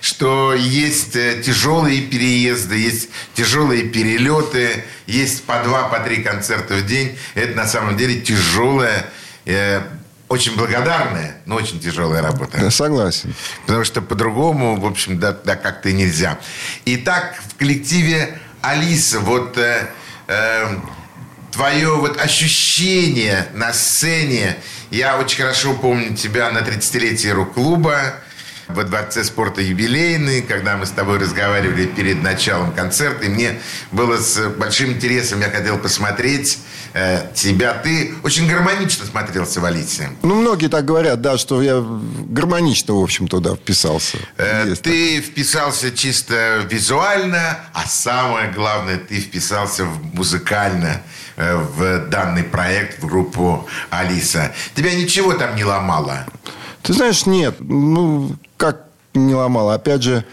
что 0.00 0.54
есть 0.54 1.12
тяжелые 1.12 2.02
переезды, 2.02 2.76
есть 2.76 3.08
тяжелые 3.34 3.84
перелеты, 3.84 4.84
есть 5.06 5.44
по 5.44 5.62
два, 5.64 5.88
по 5.88 5.98
три 6.00 6.22
концерта 6.22 6.74
в 6.74 6.86
день. 6.86 7.18
Это 7.34 7.56
на 7.56 7.66
самом 7.66 7.96
деле 7.96 8.20
тяжелая, 8.20 9.06
э, 9.46 9.80
очень 10.28 10.56
благодарная, 10.56 11.38
но 11.46 11.56
очень 11.56 11.80
тяжелая 11.80 12.22
работа. 12.22 12.58
Я 12.58 12.70
согласен. 12.70 13.34
Потому 13.66 13.84
что 13.84 14.02
по-другому, 14.02 14.78
в 14.78 14.86
общем, 14.86 15.18
да, 15.18 15.32
да 15.32 15.56
как-то 15.56 15.88
и 15.88 15.92
нельзя. 15.92 16.38
Итак, 16.84 17.34
в 17.48 17.56
коллективе 17.56 18.38
Алиса, 18.60 19.20
вот 19.20 19.56
э, 19.56 19.88
э, 20.28 20.76
твое 21.52 21.96
вот 21.96 22.20
ощущение 22.20 23.48
на 23.54 23.72
сцене, 23.72 24.56
я 24.90 25.18
очень 25.18 25.38
хорошо 25.42 25.74
помню 25.74 26.16
тебя 26.16 26.50
на 26.50 26.58
30-летии 26.58 27.28
рок-клуба 27.28 28.14
во 28.74 28.84
Дворце 28.84 29.24
спорта 29.24 29.60
юбилейный, 29.60 30.42
когда 30.42 30.76
мы 30.76 30.86
с 30.86 30.90
тобой 30.90 31.18
разговаривали 31.18 31.86
перед 31.86 32.22
началом 32.22 32.72
концерта, 32.72 33.26
и 33.26 33.28
мне 33.28 33.58
было 33.90 34.16
с 34.16 34.48
большим 34.50 34.92
интересом, 34.92 35.40
я 35.40 35.50
хотел 35.50 35.78
посмотреть 35.78 36.58
э, 36.92 37.26
тебя. 37.34 37.74
Ты 37.74 38.14
очень 38.22 38.48
гармонично 38.48 39.04
смотрелся 39.06 39.60
в 39.60 39.64
Алисе. 39.64 40.10
Ну, 40.22 40.36
многие 40.36 40.68
так 40.68 40.84
говорят, 40.84 41.20
да, 41.20 41.36
что 41.36 41.62
я 41.62 41.80
гармонично, 41.80 42.94
в 42.94 43.02
общем, 43.02 43.28
туда 43.28 43.56
вписался. 43.56 44.18
Э, 44.36 44.66
Есть 44.68 44.82
Ты 44.82 45.20
вписался 45.20 45.90
чисто 45.90 46.64
визуально, 46.70 47.58
а 47.72 47.86
самое 47.86 48.52
главное, 48.52 48.98
ты 48.98 49.20
вписался 49.20 49.84
в 49.84 50.14
музыкально 50.14 51.02
в 51.40 52.08
данный 52.08 52.44
проект, 52.44 53.02
в 53.02 53.06
группу 53.06 53.66
Алиса. 53.90 54.52
Тебя 54.74 54.94
ничего 54.94 55.34
там 55.34 55.56
не 55.56 55.64
ломало? 55.64 56.26
Ты 56.82 56.92
знаешь, 56.92 57.26
нет. 57.26 57.56
Ну, 57.60 58.36
как 58.56 58.84
не 59.14 59.34
ломало. 59.34 59.74
Опять 59.74 60.02
же, 60.02 60.24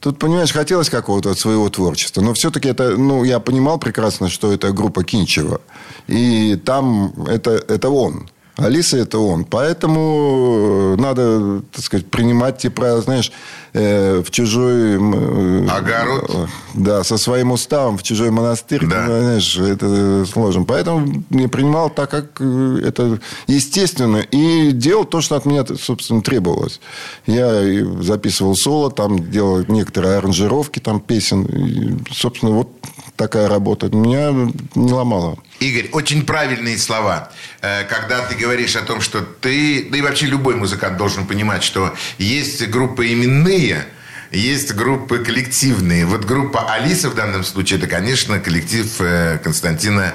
тут, 0.00 0.18
понимаешь, 0.18 0.52
хотелось 0.52 0.90
какого-то 0.90 1.34
своего 1.34 1.68
творчества. 1.70 2.20
Но 2.20 2.34
все-таки 2.34 2.68
это, 2.68 2.96
ну, 2.96 3.24
я 3.24 3.40
понимал 3.40 3.78
прекрасно, 3.78 4.28
что 4.28 4.52
это 4.52 4.72
группа 4.72 5.04
Кинчева. 5.04 5.60
И 6.06 6.56
там 6.56 7.12
это, 7.26 7.52
это 7.52 7.90
он. 7.90 8.28
Алиса 8.56 8.96
это 8.98 9.18
он. 9.18 9.44
Поэтому 9.44 10.94
э, 10.96 11.00
надо, 11.00 11.62
так 11.72 11.84
сказать, 11.84 12.06
принимать 12.06 12.58
те 12.58 12.70
правила, 12.70 13.02
знаешь, 13.02 13.32
э, 13.72 14.22
в 14.24 14.30
чужой... 14.30 14.96
э, 14.96 15.66
Огород. 15.68 16.48
Да, 16.74 17.02
со 17.02 17.18
своим 17.18 17.50
уставом 17.50 17.98
в 17.98 18.02
чужой 18.04 18.30
монастырь, 18.30 18.86
Да. 18.86 19.06
ну, 19.08 19.18
знаешь, 19.20 19.56
это 19.58 20.24
сложно. 20.26 20.64
Поэтому 20.64 21.24
я 21.30 21.48
принимал 21.48 21.90
так, 21.90 22.10
как 22.10 22.40
это 22.40 23.18
естественно. 23.48 24.18
И 24.18 24.70
делал 24.70 25.04
то, 25.04 25.20
что 25.20 25.34
от 25.34 25.46
меня, 25.46 25.64
собственно, 25.80 26.22
требовалось. 26.22 26.80
Я 27.26 27.60
записывал 28.02 28.54
соло, 28.54 28.90
там 28.90 29.30
делал 29.30 29.64
некоторые 29.66 30.18
аранжировки 30.18 30.78
там 30.78 31.00
песен. 31.00 31.44
И, 31.46 32.12
собственно, 32.12 32.52
вот 32.52 32.68
такая 33.16 33.48
работа. 33.48 33.88
Меня 33.88 34.30
не 34.74 34.92
ломала. 34.92 35.36
Игорь, 35.60 35.88
очень 35.92 36.24
правильные 36.26 36.78
слова. 36.78 37.30
Э, 37.62 37.84
Когда 37.84 38.20
ты 38.26 38.34
говоришь 38.34 38.76
о 38.76 38.82
том, 38.82 39.00
что 39.00 39.20
ты, 39.20 39.88
да 39.90 39.98
и 39.98 40.02
вообще 40.02 40.26
любой 40.26 40.56
музыкант 40.56 40.96
должен 40.96 41.26
понимать, 41.26 41.62
что 41.62 41.94
есть 42.18 42.66
группы 42.68 43.12
именные, 43.12 43.86
есть 44.32 44.74
группы 44.74 45.18
коллективные. 45.18 46.06
Вот 46.06 46.24
группа 46.24 46.72
Алиса 46.72 47.08
в 47.08 47.14
данном 47.14 47.44
случае, 47.44 47.78
это, 47.78 47.86
конечно, 47.86 48.40
коллектив 48.40 48.86
э, 49.00 49.38
Константина 49.42 50.14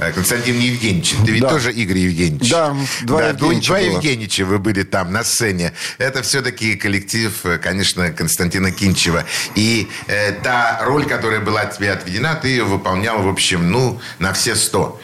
э, 0.00 0.12
Константина 0.12 0.58
Евгеньевича. 0.60 1.16
Ты 1.24 1.32
ведь 1.32 1.42
Да. 1.42 1.50
тоже 1.50 1.72
Игорь 1.72 1.98
Евгеньевич? 1.98 2.50
Да, 2.50 2.74
два 3.02 3.28
Евгеньевича 3.28 3.66
два 3.68 3.78
было. 3.78 3.84
Евгеньевича 3.96 4.44
вы 4.44 4.58
были 4.58 4.82
там 4.82 5.12
на 5.12 5.24
сцене. 5.24 5.72
Это 5.98 6.22
все-таки 6.22 6.74
коллектив, 6.76 7.32
э, 7.44 7.58
конечно, 7.58 8.10
Константина 8.10 8.70
Кинчева. 8.72 9.24
И 9.54 9.88
э, 10.06 10.32
та 10.32 10.80
роль, 10.82 11.04
которая 11.06 11.40
была 11.40 11.66
тебе 11.66 11.92
отведена, 11.92 12.34
ты 12.34 12.48
ее 12.48 12.64
выполнял, 12.64 13.22
в 13.22 13.28
общем, 13.28 13.70
ну, 13.70 14.00
на 14.18 14.32
все 14.32 14.54
сто. 14.56 15.00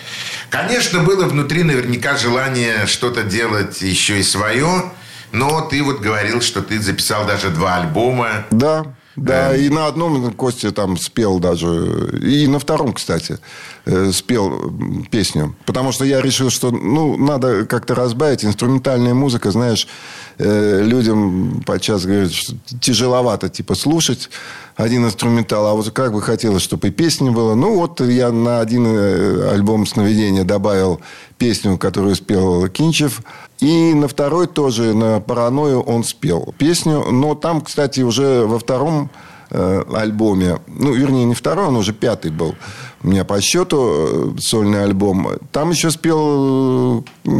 Конечно, 0.50 1.00
было 1.00 1.26
внутри 1.26 1.62
наверняка 1.62 2.16
желание 2.16 2.86
что-то 2.86 3.22
делать 3.22 3.82
еще 3.82 4.18
и 4.18 4.22
свое, 4.22 4.92
но 5.32 5.60
ты 5.60 5.82
вот 5.82 6.00
говорил, 6.00 6.40
что 6.40 6.62
ты 6.62 6.80
записал 6.80 7.26
даже 7.26 7.50
два 7.50 7.76
альбома. 7.76 8.46
Да. 8.50 8.84
Да, 9.16 9.56
и 9.56 9.70
на 9.70 9.86
одном 9.86 10.32
Костя 10.32 10.72
там 10.72 10.98
спел 10.98 11.38
даже, 11.38 12.10
и 12.22 12.46
на 12.46 12.58
втором, 12.58 12.92
кстати, 12.92 13.38
э, 13.86 14.12
спел 14.12 14.72
песню. 15.10 15.56
Потому 15.64 15.90
что 15.92 16.04
я 16.04 16.20
решил, 16.20 16.50
что, 16.50 16.70
ну, 16.70 17.16
надо 17.16 17.64
как-то 17.64 17.94
разбавить. 17.94 18.44
Инструментальная 18.44 19.14
музыка, 19.14 19.50
знаешь, 19.50 19.88
э, 20.38 20.82
людям 20.82 21.62
подчас 21.64 22.04
говорят, 22.04 22.32
что 22.32 22.56
тяжеловато, 22.80 23.48
типа, 23.48 23.74
слушать 23.74 24.28
один 24.76 25.06
инструментал. 25.06 25.66
А 25.66 25.72
вот 25.72 25.90
как 25.90 26.12
бы 26.12 26.20
хотелось, 26.20 26.62
чтобы 26.62 26.88
и 26.88 26.90
песни 26.90 27.30
было. 27.30 27.54
Ну, 27.54 27.74
вот 27.74 28.00
я 28.02 28.30
на 28.30 28.60
один 28.60 28.86
э, 28.86 29.50
альбом 29.50 29.86
«Сновидения» 29.86 30.44
добавил 30.44 31.00
песню, 31.38 31.78
которую 31.78 32.14
спел 32.14 32.68
Кинчев. 32.68 33.22
И 33.60 33.94
на 33.94 34.06
второй 34.06 34.46
тоже, 34.46 34.94
на 34.94 35.20
«Паранойю» 35.20 35.80
он 35.80 36.04
спел 36.04 36.54
песню. 36.58 37.04
Но 37.10 37.34
там, 37.34 37.60
кстати, 37.62 38.00
уже 38.00 38.44
во 38.44 38.58
втором 38.58 39.10
э, 39.50 39.82
альбоме, 39.94 40.58
ну, 40.66 40.92
вернее, 40.92 41.24
не 41.24 41.34
второй, 41.34 41.66
он 41.66 41.76
уже 41.76 41.92
пятый 41.92 42.30
был 42.30 42.54
у 43.06 43.08
меня 43.08 43.24
по 43.24 43.40
счету 43.40 44.34
э, 44.36 44.40
сольный 44.40 44.82
альбом. 44.82 45.28
Там 45.52 45.70
еще 45.70 45.90
спел 45.90 47.04
э, 47.24 47.30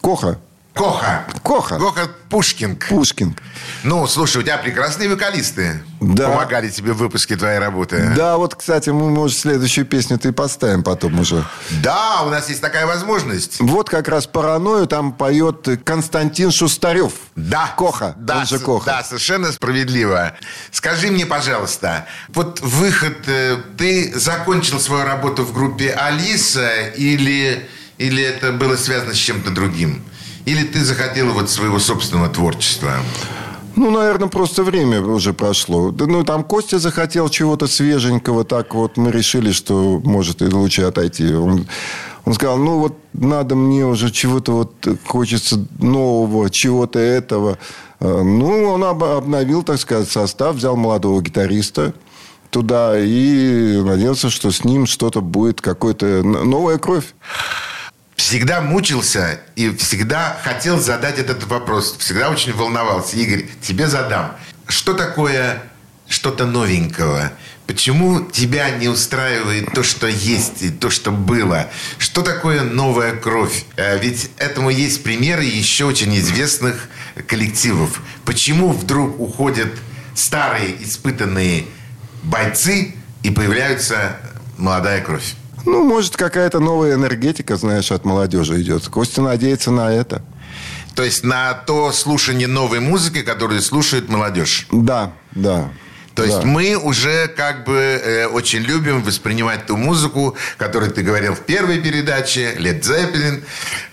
Коха. 0.00 0.38
Коха. 0.74 1.26
Коха. 1.44 1.78
Коха 1.78 2.08
Пушкинг. 2.30 2.88
Пушкин. 2.88 3.36
Ну, 3.84 4.06
слушай, 4.06 4.38
у 4.38 4.42
тебя 4.42 4.56
прекрасные 4.56 5.10
вокалисты. 5.10 5.82
Да. 6.00 6.30
Помогали 6.30 6.70
тебе 6.70 6.92
в 6.92 6.96
выпуске 6.96 7.36
твоей 7.36 7.58
работы. 7.58 8.12
Да, 8.16 8.38
вот, 8.38 8.54
кстати, 8.54 8.88
мы, 8.88 9.10
может, 9.10 9.38
следующую 9.38 9.84
песню-то 9.84 10.28
и 10.28 10.32
поставим 10.32 10.82
потом 10.82 11.20
уже. 11.20 11.44
Да, 11.82 12.22
у 12.22 12.30
нас 12.30 12.48
есть 12.48 12.62
такая 12.62 12.86
возможность. 12.86 13.60
Вот 13.60 13.90
как 13.90 14.08
раз 14.08 14.26
«Паранойю» 14.26 14.86
там 14.86 15.12
поет 15.12 15.68
Константин 15.84 16.50
Шустарев. 16.50 17.12
Да. 17.36 17.74
Коха, 17.76 18.14
Да, 18.16 18.38
он 18.38 18.46
же 18.46 18.58
Коха. 18.58 18.92
Да, 18.92 19.04
совершенно 19.04 19.52
справедливо. 19.52 20.32
Скажи 20.70 21.10
мне, 21.10 21.26
пожалуйста, 21.26 22.06
вот 22.28 22.60
выход, 22.60 23.18
э, 23.26 23.58
ты 23.76 24.18
закончил 24.18 24.80
свою 24.80 25.04
работу 25.04 25.44
в 25.44 25.52
группе 25.52 25.90
Алиса 25.90 26.86
или, 26.96 27.68
или 27.98 28.22
это 28.22 28.52
было 28.52 28.76
связано 28.76 29.12
с 29.12 29.18
чем-то 29.18 29.50
другим? 29.50 30.02
Или 30.44 30.64
ты 30.64 30.84
захотела 30.84 31.30
вот 31.32 31.50
своего 31.50 31.78
собственного 31.78 32.28
творчества? 32.28 32.96
Ну, 33.76 33.90
наверное, 33.90 34.28
просто 34.28 34.64
время 34.64 35.00
уже 35.00 35.32
прошло. 35.32 35.90
Да, 35.92 36.06
ну, 36.06 36.24
там 36.24 36.44
Костя 36.44 36.78
захотел 36.78 37.28
чего-то 37.28 37.66
свеженького. 37.66 38.44
Так 38.44 38.74
вот 38.74 38.96
мы 38.98 39.10
решили, 39.10 39.50
что 39.52 40.00
может 40.04 40.42
и 40.42 40.46
лучше 40.46 40.82
отойти. 40.82 41.32
Он, 41.34 41.66
он 42.26 42.34
сказал, 42.34 42.58
ну, 42.58 42.78
вот 42.80 42.98
надо 43.14 43.54
мне 43.54 43.86
уже 43.86 44.10
чего-то 44.10 44.52
вот 44.52 44.88
хочется 45.06 45.64
нового, 45.78 46.50
чего-то 46.50 46.98
этого. 46.98 47.56
Э, 48.00 48.22
Ну, 48.22 48.72
он 48.74 48.84
об- 48.84 49.04
обновил, 49.04 49.62
так 49.62 49.80
сказать, 49.80 50.10
состав, 50.10 50.56
взял 50.56 50.76
молодого 50.76 51.22
гитариста 51.22 51.94
туда 52.50 52.98
и 52.98 53.80
надеялся, 53.80 54.28
что 54.28 54.50
с 54.50 54.64
ним 54.64 54.84
что-то 54.86 55.22
будет, 55.22 55.62
какая-то 55.62 56.06
н- 56.06 56.50
новая 56.50 56.76
кровь. 56.76 57.14
Всегда 58.22 58.60
мучился 58.60 59.40
и 59.56 59.74
всегда 59.76 60.38
хотел 60.44 60.78
задать 60.78 61.18
этот 61.18 61.42
вопрос. 61.48 61.96
Всегда 61.98 62.30
очень 62.30 62.52
волновался. 62.52 63.16
Игорь, 63.16 63.46
тебе 63.60 63.88
задам. 63.88 64.36
Что 64.68 64.94
такое 64.94 65.60
что-то 66.06 66.46
новенького? 66.46 67.32
Почему 67.66 68.24
тебя 68.24 68.70
не 68.70 68.86
устраивает 68.86 69.72
то, 69.74 69.82
что 69.82 70.06
есть, 70.06 70.62
и 70.62 70.70
то, 70.70 70.88
что 70.88 71.10
было? 71.10 71.68
Что 71.98 72.22
такое 72.22 72.62
новая 72.62 73.16
кровь? 73.16 73.64
Э, 73.76 73.98
Ведь 73.98 74.30
этому 74.38 74.70
есть 74.70 75.02
примеры 75.02 75.42
еще 75.42 75.86
очень 75.86 76.16
известных 76.16 76.88
коллективов. 77.26 78.00
Почему 78.24 78.70
вдруг 78.70 79.18
уходят 79.18 79.72
старые 80.14 80.80
испытанные 80.80 81.64
бойцы 82.22 82.94
и 83.24 83.30
появляются 83.30 84.16
молодая 84.58 85.00
кровь? 85.00 85.34
Ну, 85.64 85.84
может, 85.84 86.16
какая-то 86.16 86.60
новая 86.60 86.94
энергетика, 86.94 87.56
знаешь, 87.56 87.92
от 87.92 88.04
молодежи 88.04 88.60
идет. 88.60 88.86
Костя 88.88 89.22
надеется 89.22 89.70
на 89.70 89.92
это. 89.92 90.22
То 90.94 91.02
есть 91.02 91.24
на 91.24 91.54
то 91.54 91.92
слушание 91.92 92.48
новой 92.48 92.80
музыки, 92.80 93.22
которую 93.22 93.62
слушает 93.62 94.08
молодежь. 94.08 94.66
Да, 94.70 95.12
да. 95.32 95.70
То 96.14 96.24
есть 96.24 96.40
да. 96.40 96.46
мы 96.46 96.76
уже 96.76 97.28
как 97.28 97.64
бы 97.64 97.74
э, 97.74 98.26
очень 98.26 98.60
любим 98.60 99.02
воспринимать 99.02 99.66
ту 99.66 99.76
музыку, 99.76 100.36
которую 100.58 100.92
ты 100.92 101.02
говорил 101.02 101.34
в 101.34 101.40
первой 101.40 101.80
передаче, 101.80 102.54
Led 102.58 102.82
Zeppelin, 102.82 103.42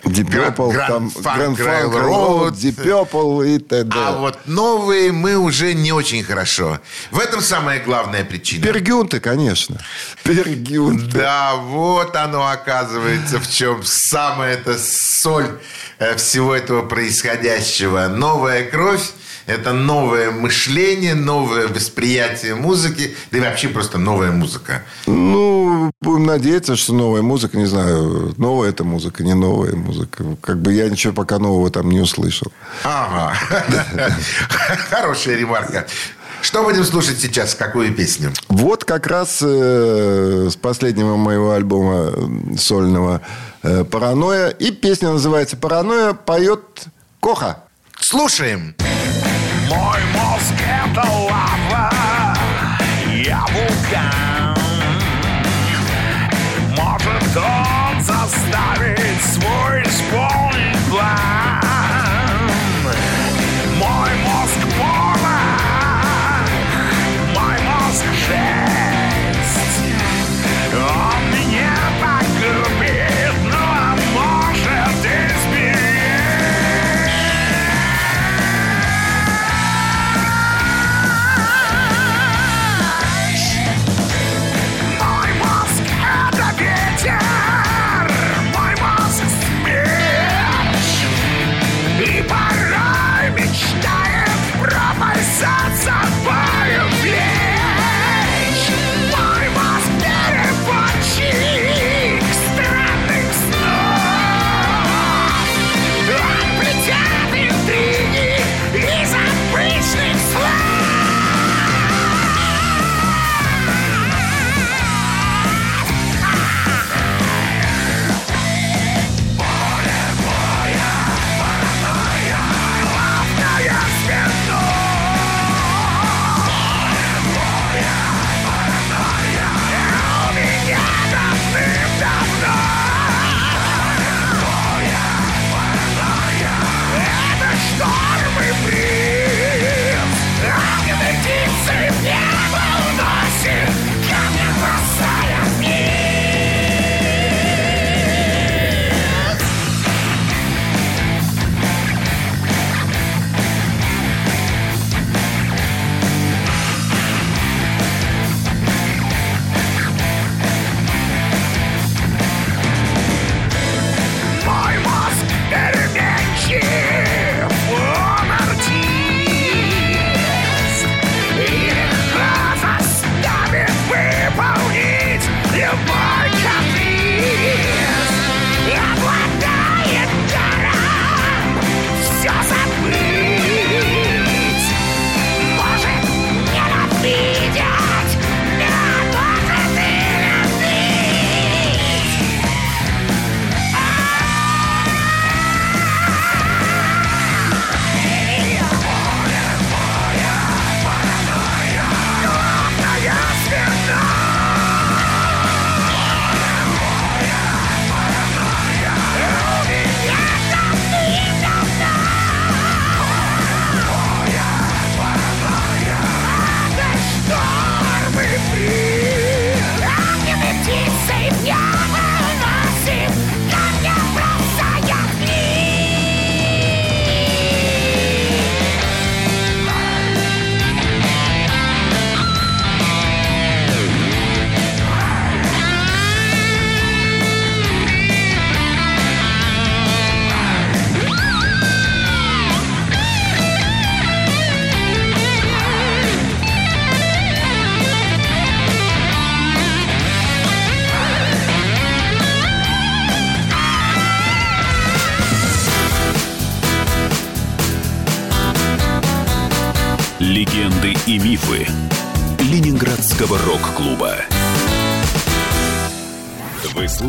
Grand 0.10 0.56
там. 0.88 1.08
Railroad, 1.08 2.54
Deep 2.54 2.76
Purple 2.84 3.56
и 3.56 3.60
т.д. 3.60 3.92
А 3.96 4.18
вот 4.18 4.40
новые 4.46 5.12
мы 5.12 5.38
уже 5.38 5.74
не 5.74 5.92
очень 5.92 6.24
хорошо. 6.24 6.80
В 7.12 7.20
этом 7.20 7.42
самая 7.42 7.84
главная 7.84 8.24
причина. 8.24 8.64
Пергюнты, 8.64 9.20
конечно. 9.20 9.80
Пергюнты. 10.24 11.18
Да, 11.18 11.56
вот 11.56 12.16
оно 12.16 12.48
оказывается, 12.48 13.40
в 13.40 13.50
чем 13.50 13.84
самая 13.84 14.54
эта 14.54 14.78
соль 14.80 15.60
э, 16.00 16.16
всего 16.16 16.56
этого 16.56 16.82
происходящего. 16.84 18.08
Новая 18.08 18.64
кровь– 18.70 19.02
это 19.50 19.74
новое 19.74 20.30
мышление, 20.30 21.16
новое 21.16 21.68
восприятие 21.68 22.54
музыки, 22.54 23.16
да 23.32 23.40
и 23.40 23.42
вообще 23.42 23.68
просто 23.68 23.98
новая 23.98 24.32
музыка. 24.32 24.84
Ну, 25.08 25.92
будем 26.02 26.26
надеяться, 26.28 26.76
что 26.76 26.94
новая 26.94 27.24
музыка, 27.24 27.58
не 27.58 27.66
знаю, 27.66 28.36
новая 28.38 28.70
это 28.70 28.84
музыка, 28.84 29.24
не 29.24 29.34
новая 29.34 29.76
музыка. 29.76 30.24
Как 30.42 30.62
бы 30.62 30.72
я 30.74 30.88
ничего 30.88 31.14
пока 31.14 31.40
нового 31.40 31.72
там 31.72 31.90
не 31.90 32.00
услышал. 32.00 32.52
Ага. 32.84 33.34
Хорошая 34.92 35.38
ремарка. 35.38 35.88
Что 36.42 36.64
будем 36.64 36.86
слушать 36.86 37.20
сейчас? 37.20 37.56
Какую 37.56 37.94
песню? 37.94 38.32
Вот 38.50 38.86
как 38.86 39.08
раз 39.08 39.40
э, 39.42 40.48
с 40.50 40.56
последнего 40.56 41.18
моего 41.18 41.52
альбома 41.52 42.14
э, 42.14 42.56
сольного 42.58 43.22
э, 43.64 43.84
«Паранойя». 43.84 44.50
И 44.50 44.72
песня 44.72 45.10
называется 45.10 45.58
«Паранойя» 45.58 46.14
поет 46.14 46.62
Коха. 47.20 47.64
Слушаем. 48.00 48.76
Мой 49.70 50.00
мозг 50.16 50.56
это 50.60 51.02
лава, 51.02 51.99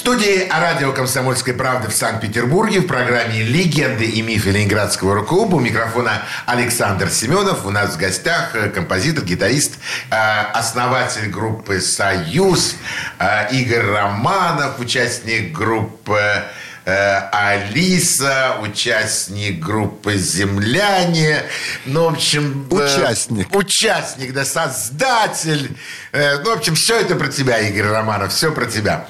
Студии 0.00 0.48
радио 0.48 0.94
«Комсомольской 0.94 1.52
правды» 1.52 1.88
в 1.88 1.92
Санкт-Петербурге 1.92 2.80
в 2.80 2.86
программе 2.86 3.42
«Легенды 3.42 4.06
и 4.06 4.22
мифы 4.22 4.50
Ленинградского 4.50 5.16
рок-клуба» 5.16 5.56
у 5.56 5.60
микрофона 5.60 6.22
Александр 6.46 7.10
Семенов. 7.10 7.66
У 7.66 7.70
нас 7.70 7.96
в 7.96 7.98
гостях 7.98 8.56
э, 8.56 8.70
композитор, 8.70 9.24
гитарист, 9.24 9.74
э, 10.10 10.14
основатель 10.54 11.28
группы 11.28 11.82
«Союз» 11.82 12.76
э, 13.18 13.52
Игорь 13.52 13.84
Романов, 13.84 14.80
участник 14.80 15.52
группы 15.52 16.44
Алиса, 16.84 18.56
участник 18.62 19.58
группы 19.60 20.16
«Земляне». 20.16 21.42
Ну, 21.84 22.08
в 22.08 22.12
общем... 22.14 22.66
э, 22.70 22.74
Участник. 22.74 23.54
Участник, 23.54 24.32
да, 24.32 24.44
создатель. 24.44 25.76
Э, 26.12 26.38
ну, 26.38 26.50
в 26.54 26.58
общем, 26.58 26.74
все 26.74 27.00
это 27.00 27.16
про 27.16 27.28
тебя, 27.28 27.58
Игорь 27.58 27.86
Романов, 27.88 28.32
все 28.32 28.50
про 28.52 28.66
тебя. 28.66 29.06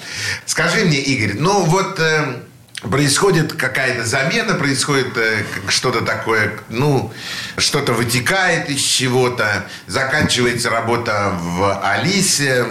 Скажи 0.46 0.84
мне, 0.84 0.98
Игорь, 0.98 1.36
ну 1.38 1.64
вот... 1.64 1.98
э, 2.00 2.42
Происходит 2.80 3.52
какая-то 3.52 4.06
замена, 4.06 4.54
происходит 4.54 5.14
э, 5.18 5.44
что-то 5.68 6.00
такое, 6.00 6.52
ну, 6.70 7.12
что-то 7.58 7.92
вытекает 7.92 8.70
из 8.70 8.80
чего-то, 8.80 9.66
заканчивается 9.86 10.70
работа 10.70 11.34
в 11.38 11.78
Алисе, 11.86 12.64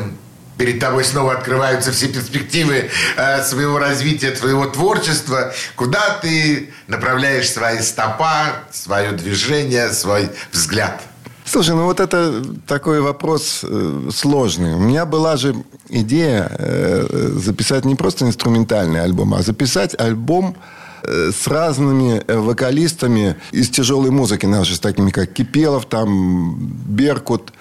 перед 0.60 0.80
тобой 0.80 1.06
снова 1.06 1.32
открываются 1.32 1.92
все 1.92 2.10
перспективы 2.10 2.90
э, 3.16 3.44
своего 3.44 3.80
развития, 3.80 4.32
твоего 4.32 4.68
творчества. 4.68 5.54
Куда 5.76 6.20
ты 6.22 6.72
направляешь 6.88 7.50
свои 7.50 7.80
стопа, 7.80 8.66
свое 8.70 9.14
движение, 9.14 9.90
свой 9.94 10.30
взгляд? 10.52 11.02
Слушай, 11.46 11.76
ну 11.76 11.86
вот 11.86 12.02
это 12.02 12.44
такой 12.68 13.00
вопрос 13.00 13.62
э, 13.64 14.10
сложный. 14.14 14.76
У 14.76 14.80
меня 14.80 15.06
была 15.06 15.38
же 15.38 15.56
идея 15.88 16.52
э, 16.52 17.32
записать 17.36 17.86
не 17.86 17.96
просто 17.96 18.26
инструментальный 18.26 19.02
альбом, 19.02 19.34
а 19.36 19.42
записать 19.42 19.98
альбом 19.98 20.58
э, 21.04 21.32
с 21.32 21.48
разными 21.48 22.22
э, 22.28 22.38
вокалистами 22.38 23.38
из 23.52 23.70
тяжелой 23.70 24.12
музыки 24.12 24.46
нашей, 24.46 24.76
с 24.76 24.80
такими 24.80 25.10
как 25.10 25.32
Кипелов, 25.32 25.86
там 25.86 26.58
Беркут, 26.86 27.54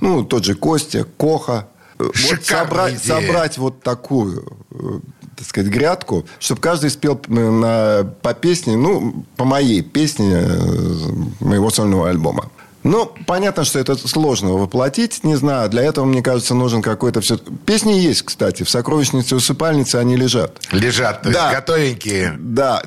ну, 0.00 0.22
тот 0.22 0.44
же 0.44 0.54
Костя, 0.54 1.06
Коха. 1.16 1.68
Э, 1.98 2.04
Вот 2.04 2.16
Шикарная 2.16 2.66
собрать, 2.66 3.04
идея. 3.04 3.20
собрать 3.20 3.58
вот 3.58 3.82
такую, 3.82 4.44
э, 4.70 5.00
так 5.36 5.46
сказать, 5.46 5.70
грядку, 5.70 6.24
чтобы 6.38 6.60
каждый 6.60 6.90
спел 6.90 7.20
э, 7.28 7.32
на, 7.32 8.04
по 8.22 8.34
песне, 8.34 8.76
ну, 8.76 9.24
по 9.36 9.44
моей 9.44 9.82
песне 9.82 10.32
э, 10.34 10.98
моего 11.40 11.70
сольного 11.70 12.08
альбома. 12.10 12.50
Ну, 12.84 13.12
понятно, 13.28 13.62
что 13.64 13.78
это 13.78 13.94
сложно 13.96 14.54
воплотить, 14.54 15.22
не 15.22 15.36
знаю. 15.36 15.70
Для 15.70 15.84
этого, 15.84 16.04
мне 16.04 16.20
кажется, 16.20 16.52
нужен 16.56 16.82
какой-то 16.82 17.20
все... 17.20 17.36
Песни 17.38 17.92
есть, 17.92 18.22
кстати. 18.22 18.64
В 18.64 18.70
сокровищнице 18.70 19.36
усыпальницы 19.36 19.96
они 19.96 20.16
лежат. 20.16 20.58
Лежат, 20.72 21.22
то 21.22 21.28
есть 21.28 21.40
Да. 21.40 21.52
готовенькие. 21.54 22.34
Да. 22.40 22.82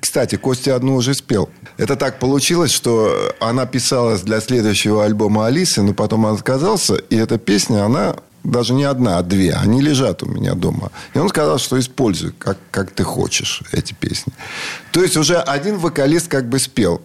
Кстати, 0.00 0.36
Костя 0.36 0.76
одну 0.76 0.94
уже 0.94 1.14
спел. 1.14 1.48
Это 1.78 1.96
так 1.96 2.20
получилось, 2.20 2.70
что 2.70 3.32
она 3.40 3.66
писалась 3.66 4.20
для 4.22 4.40
следующего 4.40 5.04
альбома 5.04 5.46
Алисы, 5.46 5.82
но 5.82 5.94
потом 5.94 6.26
он 6.26 6.34
отказался. 6.36 6.94
И 6.94 7.16
эта 7.16 7.36
песня, 7.36 7.84
она 7.84 8.14
даже 8.44 8.74
не 8.74 8.84
одна, 8.84 9.18
а 9.18 9.22
две. 9.22 9.54
Они 9.54 9.80
лежат 9.80 10.22
у 10.22 10.26
меня 10.26 10.54
дома. 10.54 10.90
И 11.14 11.18
он 11.18 11.28
сказал, 11.28 11.58
что 11.58 11.78
используй, 11.78 12.32
как, 12.38 12.58
как 12.70 12.90
ты 12.90 13.02
хочешь 13.02 13.62
эти 13.72 13.94
песни. 13.94 14.32
То 14.92 15.02
есть 15.02 15.16
уже 15.16 15.36
один 15.38 15.78
вокалист 15.78 16.28
как 16.28 16.48
бы 16.48 16.58
спел. 16.58 17.00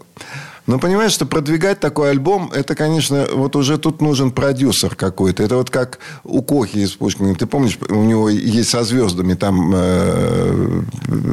Но 0.70 0.78
понимаешь, 0.78 1.14
что 1.14 1.26
продвигать 1.26 1.80
такой 1.80 2.12
альбом, 2.12 2.52
это, 2.54 2.76
конечно, 2.76 3.26
вот 3.34 3.56
уже 3.56 3.80
тут 3.80 4.02
нужен 4.02 4.30
продюсер 4.30 4.94
какой-то. 4.94 5.42
Это 5.42 5.56
вот 5.56 5.72
как 5.72 5.98
у 6.24 6.44
Кохи 6.44 6.84
из 6.84 6.92
Пушкина. 6.92 7.34
Ты 7.34 7.48
помнишь, 7.48 7.80
у 7.90 8.04
него 8.04 8.30
есть 8.30 8.70
со 8.70 8.84
звездами 8.84 9.34
там 9.34 9.72
э, 9.74 10.82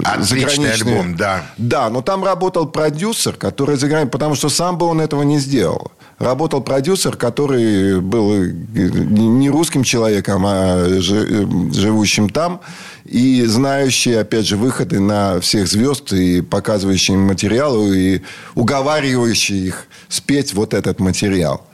Отличный 0.05 0.73
альбом, 0.73 1.17
да. 1.17 1.43
Да, 1.59 1.91
но 1.91 2.01
там 2.01 2.25
работал 2.25 2.67
продюсер, 2.67 3.35
который 3.35 3.77
за 3.77 3.89
границей, 3.89 4.11
потому 4.11 4.37
что 4.37 4.49
сам 4.49 4.79
бы 4.79 4.87
он 4.87 5.03
этого 5.03 5.23
не 5.23 5.39
сделал. 5.39 5.93
Работал 6.19 6.63
продюсер, 6.63 7.15
который 7.17 8.01
был 8.01 8.33
э, 8.33 8.51
не 8.75 9.51
русским 9.51 9.85
человеком, 9.85 10.45
а 10.47 10.87
жи- 10.99 11.27
э, 11.45 11.73
живущим 11.75 12.31
там 12.31 12.63
и 13.05 13.45
знающий, 13.45 14.15
опять 14.15 14.47
же, 14.47 14.57
выходы 14.57 14.99
на 14.99 15.41
всех 15.41 15.69
звезд 15.69 16.15
и 16.15 16.41
показывающий 16.41 17.15
им 17.15 17.21
материалы 17.21 17.99
и 17.99 18.23
уговаривающий 18.55 19.67
их 19.67 19.89
спеть 20.09 20.55
вот 20.55 20.73
этот 20.73 21.01
материал. 21.01 21.67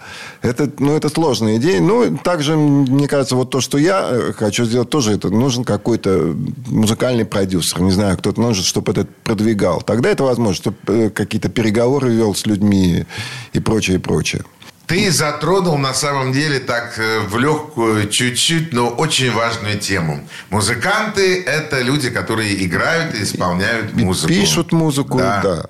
Это, 0.42 0.68
ну, 0.78 0.96
это 0.96 1.08
сложная 1.08 1.56
идея. 1.56 1.80
Ну, 1.80 2.18
также, 2.18 2.56
мне 2.56 3.06
кажется, 3.06 3.36
вот 3.36 3.50
то, 3.50 3.60
что 3.60 3.78
я 3.78 4.08
э, 4.10 4.32
хочу 4.32 4.64
сделать, 4.64 4.90
тоже 4.90 5.12
это 5.12 5.30
нужен 5.30 5.64
какой-то 5.64 6.34
музыкальный 6.66 7.24
продюсер. 7.24 7.80
Не 7.80 7.92
знаю, 7.92 8.18
кто-то 8.18 8.40
нужен, 8.40 8.64
чтобы 8.64 8.90
это 8.90 9.06
продвигал. 9.22 9.82
Тогда 9.82 10.10
это 10.10 10.24
возможно, 10.24 10.54
чтобы 10.54 10.76
э, 10.88 11.10
какие-то 11.10 11.48
переговоры 11.48 12.10
вел 12.10 12.34
с 12.34 12.44
людьми 12.44 13.06
и 13.52 13.60
прочее, 13.60 13.98
и 13.98 14.00
прочее. 14.00 14.42
Ты 14.86 15.12
затронул 15.12 15.78
на 15.78 15.94
самом 15.94 16.32
деле 16.32 16.58
так 16.58 16.98
э, 16.98 17.20
в 17.20 17.38
легкую, 17.38 18.08
чуть-чуть, 18.08 18.72
но 18.72 18.88
очень 18.88 19.30
важную 19.30 19.78
тему. 19.78 20.26
Музыканты– 20.50 21.40
это 21.46 21.80
люди, 21.82 22.10
которые 22.10 22.64
играют 22.66 23.14
и 23.14 23.22
исполняют 23.22 23.94
музыку. 23.94 24.28
пишут 24.28 24.72
музыку, 24.72 25.18
да. 25.18 25.66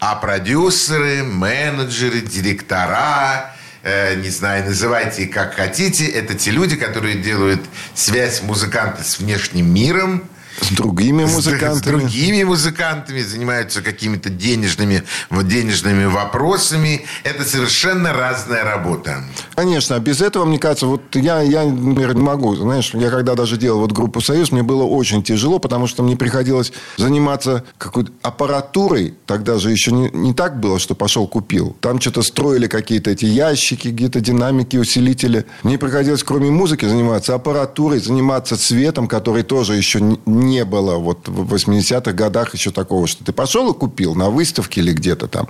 А 0.00 0.16
продюсеры, 0.16 1.22
менеджеры, 1.22 2.20
директора, 2.20 3.54
не 3.84 4.30
знаю, 4.30 4.64
называйте 4.64 5.26
как 5.26 5.54
хотите, 5.54 6.06
это 6.06 6.34
те 6.34 6.50
люди, 6.50 6.76
которые 6.76 7.16
делают 7.16 7.60
связь 7.94 8.42
музыканта 8.42 9.04
с 9.04 9.18
внешним 9.18 9.72
миром, 9.72 10.28
С 10.60 10.70
другими 10.70 11.24
с- 11.24 11.32
музыкантами. 11.34 11.78
С 11.78 11.80
другими 11.82 12.42
музыкантами, 12.42 13.22
занимаются 13.22 13.82
какими-то 13.82 14.28
денежными, 14.30 15.02
денежными 15.30 16.04
вопросами. 16.06 17.04
Это 17.24 17.44
совершенно 17.44 18.12
разная 18.12 18.64
работа. 18.64 19.24
Конечно, 19.54 19.96
а 19.96 20.00
без 20.00 20.20
этого, 20.20 20.44
мне 20.44 20.58
кажется, 20.58 20.86
вот 20.86 21.02
я, 21.14 21.40
я, 21.42 21.64
например, 21.64 22.14
не 22.14 22.22
могу. 22.22 22.54
Знаешь, 22.56 22.90
я 22.94 23.10
когда 23.10 23.34
даже 23.34 23.56
делал 23.56 23.80
вот 23.80 23.92
группу 23.92 24.20
«Союз», 24.20 24.52
мне 24.52 24.62
было 24.62 24.82
очень 24.84 25.22
тяжело, 25.22 25.58
потому 25.58 25.86
что 25.86 26.02
мне 26.02 26.16
приходилось 26.16 26.72
заниматься 26.96 27.64
какой-то 27.78 28.10
аппаратурой. 28.22 29.14
Тогда 29.26 29.58
же 29.58 29.70
еще 29.70 29.92
не, 29.92 30.10
не 30.10 30.34
так 30.34 30.58
было, 30.60 30.78
что 30.78 30.94
пошел 30.94 31.26
купил. 31.26 31.76
Там 31.80 32.00
что-то 32.00 32.22
строили 32.22 32.66
какие-то 32.66 33.10
эти 33.10 33.24
ящики, 33.26 33.88
где-то 33.88 34.20
динамики, 34.20 34.76
усилители. 34.76 35.44
Мне 35.62 35.78
приходилось, 35.78 36.22
кроме 36.24 36.50
музыки, 36.50 36.84
заниматься 36.86 37.34
аппаратурой, 37.34 38.00
заниматься 38.00 38.56
цветом, 38.56 39.06
который 39.08 39.42
тоже 39.42 39.74
еще 39.76 40.00
не- 40.00 40.18
не 40.48 40.64
было 40.64 40.96
вот 40.96 41.28
в 41.28 41.54
80-х 41.54 42.12
годах 42.12 42.54
еще 42.54 42.70
такого, 42.70 43.06
что 43.06 43.24
ты 43.24 43.32
пошел 43.32 43.70
и 43.70 43.74
купил 43.74 44.14
на 44.14 44.30
выставке 44.30 44.80
или 44.80 44.92
где-то 44.92 45.28
там. 45.28 45.48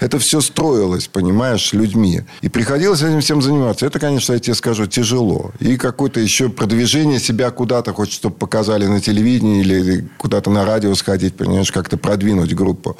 Это 0.00 0.18
все 0.18 0.40
строилось, 0.40 1.08
понимаешь, 1.08 1.72
людьми. 1.72 2.22
И 2.42 2.48
приходилось 2.48 3.02
этим 3.02 3.20
всем 3.20 3.42
заниматься. 3.42 3.86
Это, 3.86 3.98
конечно, 3.98 4.32
я 4.32 4.38
тебе 4.38 4.54
скажу, 4.54 4.86
тяжело. 4.86 5.52
И 5.60 5.76
какое-то 5.76 6.20
еще 6.20 6.48
продвижение 6.48 7.18
себя 7.18 7.50
куда-то, 7.50 7.92
хоть 7.92 8.12
чтобы 8.12 8.36
показали 8.36 8.86
на 8.86 9.00
телевидении 9.00 9.60
или 9.60 10.08
куда-то 10.18 10.50
на 10.50 10.64
радио 10.64 10.94
сходить, 10.94 11.36
понимаешь, 11.36 11.72
как-то 11.72 11.96
продвинуть 11.96 12.54
группу. 12.54 12.96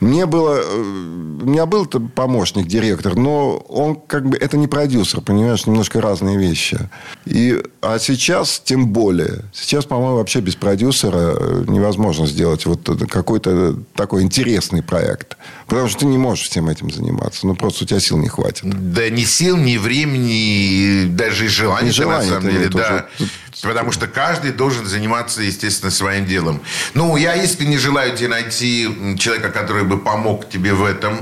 Мне 0.00 0.26
было... 0.26 0.60
э, 0.62 0.80
У 1.42 1.50
меня 1.50 1.66
был 1.66 1.86
помощник, 1.86 2.66
директор, 2.66 3.16
но 3.16 3.56
он 3.68 3.96
как 3.96 4.28
бы... 4.28 4.36
Это 4.36 4.56
не 4.56 4.66
продюсер, 4.68 5.20
понимаешь, 5.20 5.66
немножко 5.66 6.00
разные 6.00 6.36
вещи. 6.36 6.78
И, 7.26 7.60
а 7.80 7.98
сейчас 7.98 8.60
тем 8.64 8.88
более. 8.88 9.44
Сейчас, 9.52 9.86
по-моему, 9.86 10.16
вообще 10.16 10.40
без 10.40 10.54
продюсера 10.54 11.34
э, 11.36 11.64
невозможно 11.66 12.26
сделать 12.26 12.66
вот 12.66 12.88
какой-то 13.08 13.76
такой 13.94 14.22
интересный 14.22 14.82
проект. 14.82 15.36
Потому 15.68 15.88
что 15.88 16.00
ты 16.00 16.06
не 16.06 16.16
можешь 16.16 16.48
всем 16.48 16.68
этим 16.68 16.90
заниматься. 16.90 17.46
Ну, 17.46 17.54
просто 17.54 17.84
у 17.84 17.86
тебя 17.86 18.00
сил 18.00 18.16
не 18.16 18.28
хватит. 18.28 18.64
Да 18.64 19.08
ни 19.10 19.24
сил, 19.24 19.56
ни 19.58 19.76
времени, 19.76 20.32
и 20.32 21.04
даже 21.04 21.44
и 21.44 21.48
желания, 21.48 21.90
И 21.90 21.92
желания-то 21.92 22.34
на 22.36 22.40
самом 22.40 22.54
деле, 22.54 22.68
да. 22.70 23.06
уже. 23.18 23.30
Потому 23.62 23.92
что 23.92 24.06
каждый 24.06 24.52
должен 24.52 24.86
заниматься, 24.86 25.42
естественно, 25.42 25.90
своим 25.90 26.24
делом. 26.24 26.62
Ну, 26.94 27.16
я 27.16 27.34
искренне 27.34 27.76
желаю 27.78 28.16
тебе 28.16 28.28
найти 28.28 28.88
человека, 29.18 29.50
который 29.50 29.84
бы 29.84 29.98
помог 29.98 30.48
тебе 30.48 30.72
в 30.72 30.84
этом. 30.84 31.18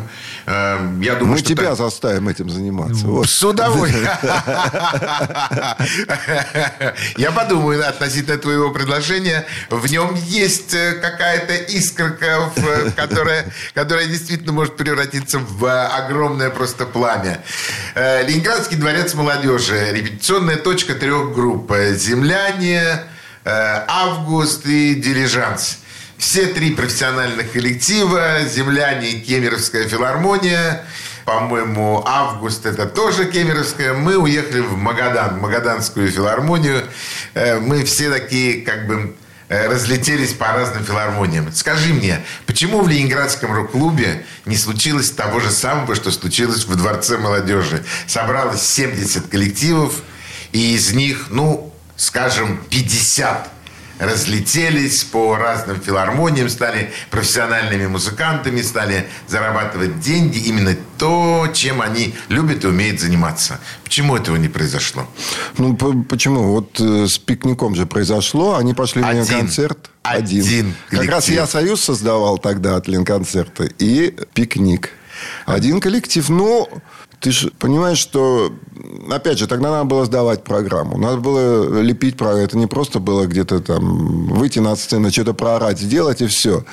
Э, 0.46 0.78
Я 1.02 1.14
думаю, 1.16 1.32
Мы 1.32 1.38
что 1.38 1.48
тебя 1.48 1.64
так- 1.70 1.76
заставим 1.76 2.28
этим 2.28 2.48
заниматься. 2.48 3.04
Вот. 3.06 3.28
С 3.28 3.42
удовольствием. 3.42 4.06
Я 7.16 7.30
подумаю 7.32 7.86
относительно 7.88 8.38
твоего 8.38 8.70
предложения. 8.72 9.46
В 9.70 9.90
нем 9.90 10.14
есть 10.14 10.74
э, 10.74 10.92
какая-то 10.94 11.54
искорка, 11.54 12.50
э, 12.56 12.90
которая, 12.94 13.46
которая 13.74 14.06
действительно 14.06 14.52
может 14.52 14.76
превратиться 14.76 15.38
в 15.38 15.64
э, 15.64 15.86
огромное 15.86 16.50
просто 16.50 16.86
пламя. 16.86 17.40
Ленинградский 17.94 18.76
дворец 18.76 19.14
молодежи. 19.14 19.92
Репетиционная 19.92 20.56
точка 20.56 20.94
трех 20.94 21.34
групп. 21.34 21.72
«Земляне», 21.94 23.02
«Август» 23.44 24.66
и 24.66 24.94
«Дилижанс». 24.94 25.78
Все 26.18 26.46
три 26.46 26.74
профессиональных 26.74 27.52
коллектива, 27.52 28.40
«Земляне» 28.46 29.10
и 29.10 29.20
«Кемеровская 29.20 29.86
филармония», 29.86 30.84
по-моему, 31.26 32.04
август 32.06 32.66
это 32.66 32.86
тоже 32.86 33.24
Кемеровская. 33.24 33.94
Мы 33.94 34.16
уехали 34.16 34.60
в 34.60 34.76
Магадан, 34.76 35.38
в 35.38 35.42
Магаданскую 35.42 36.08
филармонию. 36.10 36.84
Э, 37.34 37.58
Мы 37.58 37.82
все 37.84 38.10
такие, 38.10 38.62
как 38.62 38.86
бы, 38.86 39.16
э, 39.48 39.66
разлетелись 39.66 40.32
по 40.34 40.52
разным 40.52 40.84
филармониям. 40.84 41.52
Скажи 41.52 41.92
мне, 41.92 42.20
почему 42.46 42.80
в 42.80 42.88
Ленинградском 42.88 43.52
рок-клубе 43.52 44.24
не 44.44 44.56
случилось 44.56 45.10
того 45.10 45.40
же 45.40 45.50
самого, 45.50 45.96
что 45.96 46.12
случилось 46.12 46.64
в 46.64 46.76
Дворце 46.76 47.18
молодежи? 47.18 47.84
Собралось 48.06 48.62
70 48.62 49.26
коллективов, 49.26 50.02
и 50.52 50.76
из 50.76 50.92
них, 50.92 51.26
ну, 51.30 51.74
скажем, 51.96 52.62
50 52.70 53.50
разлетелись 53.98 55.04
по 55.04 55.36
разным 55.36 55.80
филармониям, 55.80 56.48
стали 56.48 56.90
профессиональными 57.10 57.86
музыкантами, 57.86 58.60
стали 58.62 59.06
зарабатывать 59.28 60.00
деньги, 60.00 60.38
именно 60.38 60.76
то, 60.98 61.48
чем 61.52 61.80
они 61.80 62.14
любят 62.28 62.64
и 62.64 62.66
умеют 62.66 63.00
заниматься. 63.00 63.58
Почему 63.84 64.16
этого 64.16 64.36
не 64.36 64.48
произошло? 64.48 65.06
Ну, 65.58 65.76
по- 65.76 65.92
почему? 66.08 66.52
Вот 66.52 66.80
э, 66.80 67.06
с 67.06 67.18
пикником 67.18 67.74
же 67.74 67.86
произошло. 67.86 68.56
Они 68.56 68.74
пошли 68.74 69.02
на 69.02 69.10
Один. 69.10 69.26
концерт. 69.26 69.90
Один 70.02 70.74
Как 70.90 71.00
раз 71.06 71.24
коллектив. 71.24 71.34
я 71.34 71.46
союз 71.46 71.80
создавал 71.82 72.38
тогда 72.38 72.76
от 72.76 72.88
Ленконцерта. 72.88 73.64
И 73.78 74.14
пикник. 74.34 74.90
Один 75.46 75.80
коллектив. 75.80 76.28
Ну, 76.28 76.68
ты 77.20 77.30
же 77.30 77.50
понимаешь, 77.58 77.98
что... 77.98 78.52
Опять 79.10 79.38
же, 79.38 79.46
тогда 79.46 79.70
надо 79.70 79.84
было 79.84 80.04
сдавать 80.04 80.44
программу. 80.44 80.98
Надо 80.98 81.18
было 81.18 81.80
лепить 81.80 82.16
программу. 82.16 82.44
Это 82.44 82.58
не 82.58 82.66
просто 82.66 82.98
было 82.98 83.26
где-то 83.26 83.60
там 83.60 84.26
выйти 84.26 84.58
на 84.58 84.76
сцену, 84.76 85.10
что-то 85.10 85.32
проорать, 85.34 85.78
сделать 85.78 86.20
и 86.22 86.26
все. 86.26 86.64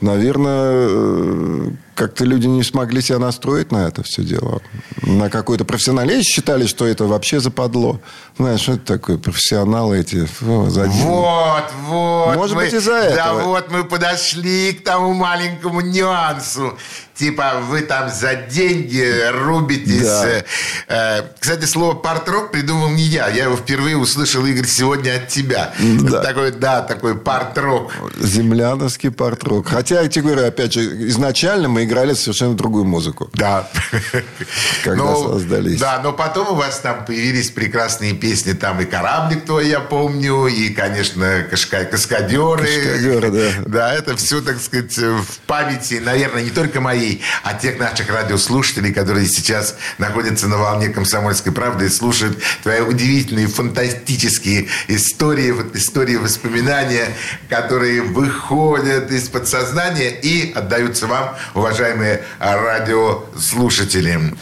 Наверное, 0.00 0.86
э, 0.88 1.70
как-то 1.96 2.24
люди 2.24 2.46
не 2.46 2.62
смогли 2.62 3.02
себя 3.02 3.18
настроить 3.18 3.72
на 3.72 3.88
это 3.88 4.02
все 4.04 4.22
дело. 4.22 4.60
На 5.02 5.28
какой-то 5.28 5.64
профессионализм 5.64 6.22
считали, 6.22 6.66
что 6.66 6.86
это 6.86 7.04
вообще 7.06 7.40
западло. 7.40 8.00
Знаешь, 8.38 8.60
что 8.60 8.74
это 8.74 8.84
такое? 8.84 9.18
Профессионалы 9.18 9.98
эти. 9.98 10.24
фу. 10.26 10.68
Вот, 10.68 11.64
вот. 11.88 12.36
Может 12.36 12.54
мы- 12.56 12.62
быть, 12.64 12.74
из-за 12.74 12.92
Да, 12.92 13.06
этого. 13.32 13.42
вот 13.42 13.70
мы 13.72 13.82
подошли 13.84 14.72
к 14.72 14.84
тому 14.84 15.12
маленькому 15.14 15.80
нюансу. 15.80 16.78
Типа, 17.16 17.54
вы 17.68 17.80
там 17.80 18.08
за 18.10 18.36
деньги 18.36 19.12
рубитесь. 19.32 20.04
Да. 20.06 20.28
Э, 20.28 20.42
э, 20.86 21.22
Кстати, 21.40 21.64
слово 21.64 21.94
парт-рок 21.94 22.52
придумал 22.52 22.90
не 22.90 23.02
я. 23.02 23.26
Я 23.28 23.44
его 23.46 23.56
впервые 23.56 23.96
услышал, 23.96 24.46
Игорь, 24.46 24.66
сегодня 24.66 25.16
от 25.16 25.26
тебя. 25.26 25.72
Да. 25.80 26.22
Такой, 26.22 26.52
да, 26.52 26.80
такой 26.82 27.16
парт-рок. 27.18 27.90
Земляновский 28.20 29.10
портрок. 29.10 29.66
Хотя, 29.66 29.87
я 29.90 30.08
тебе 30.08 30.24
говорю, 30.26 30.46
опять 30.46 30.72
же, 30.72 30.80
изначально 31.08 31.68
мы 31.68 31.84
играли 31.84 32.14
совершенно 32.14 32.54
другую 32.54 32.84
музыку. 32.84 33.30
Да. 33.34 33.68
Когда 34.84 35.04
Но- 35.04 35.32
создались. 35.32 35.78
Да, 35.80 36.00
но 36.02 36.12
потом 36.12 36.48
у 36.48 36.54
вас 36.54 36.80
там 36.80 37.04
появились 37.04 37.50
прекрасные 37.50 38.12
песни. 38.14 38.52
Там 38.52 38.80
и 38.80 38.84
«Кораблик 38.84 39.44
твой» 39.44 39.68
я 39.68 39.80
помню, 39.80 40.46
и, 40.46 40.70
конечно, 40.70 41.44
«Каскадеры». 41.50 42.66
«Каскадеры», 42.66 43.30
да. 43.30 43.50
Да, 43.66 43.94
это 43.94 44.16
все, 44.16 44.40
так 44.40 44.60
сказать, 44.60 44.96
в 44.98 45.38
памяти, 45.46 46.00
наверное, 46.04 46.42
не 46.42 46.50
только 46.50 46.80
моей, 46.80 47.22
а 47.44 47.54
тех 47.54 47.78
наших 47.78 48.10
радиослушателей, 48.10 48.92
которые 48.92 49.26
сейчас 49.26 49.76
находятся 49.98 50.48
на 50.48 50.58
волне 50.58 50.88
«Комсомольской 50.88 51.52
правды» 51.52 51.86
и 51.86 51.88
слушают 51.88 52.38
твои 52.62 52.80
удивительные, 52.80 53.46
фантастические 53.46 54.68
истории, 54.88 55.50
вот 55.50 55.74
истории 55.76 56.16
воспоминания, 56.16 57.08
которые 57.48 58.02
выходят 58.02 59.10
из 59.10 59.28
подсознания 59.28 59.77
и 60.22 60.52
отдаются 60.54 61.06
вам, 61.06 61.36
уважаемые 61.54 62.24
радиослушатели. 62.38 64.34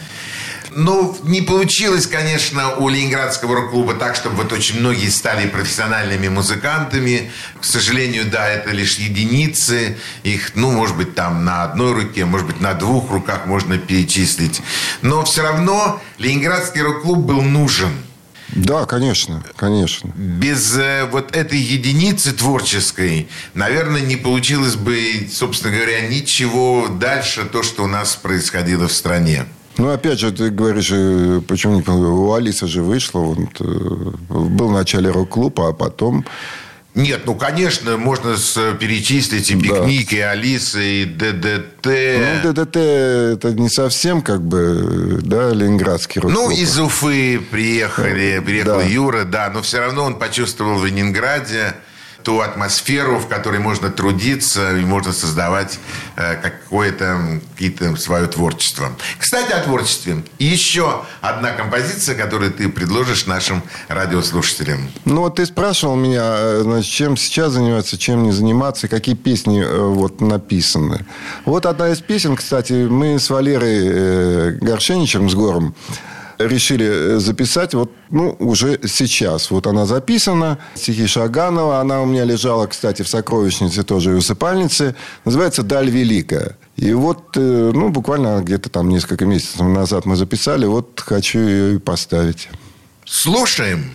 Ну, 0.71 1.17
не 1.23 1.41
получилось, 1.41 2.05
конечно, 2.05 2.75
у 2.75 2.87
Ленинградского 2.87 3.55
рок-клуба 3.55 3.95
так, 3.95 4.15
чтобы 4.15 4.35
вот 4.35 4.53
очень 4.53 4.79
многие 4.79 5.09
стали 5.09 5.47
профессиональными 5.47 6.27
музыкантами. 6.27 7.31
К 7.59 7.65
сожалению, 7.65 8.29
да, 8.29 8.47
это 8.47 8.69
лишь 8.71 8.97
единицы. 8.97 9.97
Их, 10.21 10.51
ну, 10.53 10.69
может 10.69 10.95
быть, 10.95 11.15
там 11.15 11.43
на 11.43 11.63
одной 11.63 11.93
руке, 11.93 12.25
может 12.25 12.45
быть, 12.45 12.61
на 12.61 12.75
двух 12.75 13.09
руках 13.09 13.47
можно 13.47 13.79
перечислить. 13.79 14.61
Но 15.01 15.25
все 15.25 15.41
равно 15.41 15.99
Ленинградский 16.19 16.81
рок-клуб 16.81 17.19
был 17.19 17.41
нужен. 17.41 17.91
Да, 18.55 18.85
конечно, 18.85 19.43
конечно. 19.55 20.11
Без 20.15 20.77
э, 20.77 21.05
вот 21.11 21.35
этой 21.35 21.59
единицы 21.59 22.31
творческой, 22.33 23.27
наверное, 23.53 24.01
не 24.01 24.15
получилось 24.15 24.75
бы, 24.75 25.27
собственно 25.31 25.75
говоря, 25.75 26.07
ничего 26.07 26.87
дальше, 26.87 27.45
то, 27.45 27.61
что 27.61 27.83
у 27.83 27.87
нас 27.87 28.15
происходило 28.15 28.87
в 28.87 28.93
стране. 28.93 29.45
Ну, 29.77 29.89
опять 29.89 30.19
же, 30.19 30.31
ты 30.31 30.49
говоришь, 30.49 30.89
э, 30.91 31.41
почему 31.47 31.79
не 31.79 31.83
у 31.89 32.33
Алисы 32.33 32.67
же 32.67 32.81
вышло, 32.81 33.19
вот, 33.19 33.49
э, 33.59 33.63
был 34.29 34.69
в 34.69 34.73
начале 34.73 35.09
рок-клуба, 35.11 35.69
а 35.69 35.73
потом... 35.73 36.25
Нет, 36.97 37.21
ну, 37.27 37.35
конечно, 37.35 37.95
можно 37.97 38.37
с- 38.37 38.73
перечислить 38.79 39.51
и 39.51 39.55
Да. 39.55 39.61
пикник, 39.61 40.13
и 40.13 40.19
Алиса, 40.19 40.79
и 40.81 41.05
ДДТ. 41.05 41.85
Ну, 42.43 42.51
ДДТ 42.53 42.75
это 42.75 43.53
не 43.53 43.69
совсем 43.69 44.23
как 44.23 44.41
бы, 44.41 45.19
да, 45.21 45.51
ленинградский 45.51 46.19
рок 46.21 46.31
Ну, 46.31 46.49
из 46.49 46.79
Уфы 46.79 47.39
приехали, 47.51 48.41
приехал 48.43 48.79
Да. 48.79 48.83
Юра, 48.83 49.25
да, 49.25 49.51
но 49.53 49.61
все 49.61 49.79
равно 49.79 50.05
он 50.05 50.15
почувствовал 50.17 50.79
в 50.79 50.85
Ленинграде 50.87 51.73
ту 52.27 52.41
атмосферу, 52.41 53.19
в 53.19 53.27
которой 53.27 53.59
можно 53.61 53.89
трудиться 53.89 54.75
и 54.77 54.83
можно 54.83 55.13
создавать 55.13 55.79
э, 56.17 56.35
какое-то 56.35 57.39
какие-то 57.53 57.95
свое 57.95 58.27
творчество. 58.27 58.91
Кстати, 59.17 59.53
о 59.53 59.61
творчестве. 59.61 60.25
Еще 60.37 61.03
одна 61.21 61.53
композиция, 61.53 62.15
которую 62.15 62.51
ты 62.51 62.67
предложишь 62.67 63.27
нашим 63.27 63.63
радиослушателям. 63.87 64.89
Ну, 65.05 65.21
вот 65.21 65.35
ты 65.35 65.45
спрашивал 65.45 65.95
меня, 65.95 66.25
э, 66.25 66.59
значит, 66.63 66.91
чем 66.91 67.15
сейчас 67.15 67.53
заниматься, 67.53 67.97
чем 67.97 68.23
не 68.23 68.33
заниматься, 68.33 68.89
какие 68.89 69.15
песни 69.15 69.63
э, 69.63 69.79
вот 69.79 70.19
написаны. 70.19 71.05
Вот 71.45 71.65
одна 71.65 71.87
из 71.93 72.01
песен, 72.01 72.35
кстати, 72.35 72.73
мы 72.73 73.19
с 73.19 73.29
Валерой 73.29 74.57
Горшеничем, 74.57 75.29
с 75.29 75.33
Гором, 75.33 75.75
решили 76.39 76.85
э, 76.85 77.19
записать 77.19 77.73
вот, 77.73 77.91
ну, 78.09 78.35
уже 78.39 78.79
сейчас. 78.85 79.51
Вот 79.51 79.67
она 79.67 79.85
записана, 79.85 80.57
стихи 80.75 81.07
Шаганова. 81.07 81.79
Она 81.79 82.01
у 82.01 82.05
меня 82.05 82.25
лежала, 82.25 82.67
кстати, 82.67 83.01
в 83.01 83.07
сокровищнице 83.07 83.83
тоже 83.83 84.11
и 84.11 84.13
усыпальнице. 84.13 84.95
Называется 85.25 85.63
«Даль 85.63 85.89
великая». 85.89 86.57
И 86.75 86.93
вот, 86.93 87.35
э, 87.35 87.71
ну, 87.73 87.89
буквально 87.89 88.41
где-то 88.41 88.69
там 88.69 88.89
несколько 88.89 89.25
месяцев 89.25 89.61
назад 89.61 90.05
мы 90.05 90.15
записали. 90.15 90.65
Вот 90.65 90.99
хочу 90.99 91.39
ее 91.39 91.75
и 91.75 91.77
поставить. 91.79 92.49
Слушаем. 93.05 93.91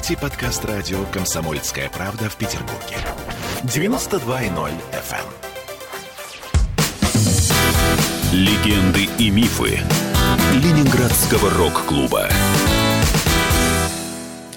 Вы 0.00 0.06
слушаете 0.06 0.22
подкаст 0.22 0.64
радио 0.64 1.04
«Комсомольская 1.12 1.90
правда» 1.90 2.30
в 2.30 2.36
Петербурге. 2.36 2.96
92.0 3.64 4.72
FM. 4.92 5.16
эм. 5.20 5.26
Легенды 8.32 9.08
и 9.18 9.28
мифы 9.28 9.80
Ленинградского 10.54 11.50
рок-клуба. 11.50 12.30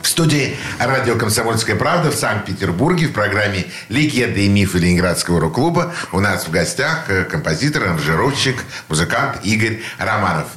В 0.01 0.07
студии 0.07 0.55
радио 0.79 1.17
«Комсомольская 1.17 1.75
правда» 1.75 2.09
в 2.09 2.15
Санкт-Петербурге 2.15 3.07
в 3.07 3.11
программе 3.11 3.65
«Легенды 3.89 4.45
и 4.45 4.49
мифы 4.49 4.77
Ленинградского 4.77 5.41
рок-клуба» 5.41 5.93
у 6.13 6.21
нас 6.21 6.47
в 6.47 6.51
гостях 6.51 7.09
э, 7.09 7.25
композитор, 7.25 7.83
аранжировщик, 7.83 8.63
музыкант 8.87 9.41
Игорь 9.43 9.81
Романов. 9.97 10.47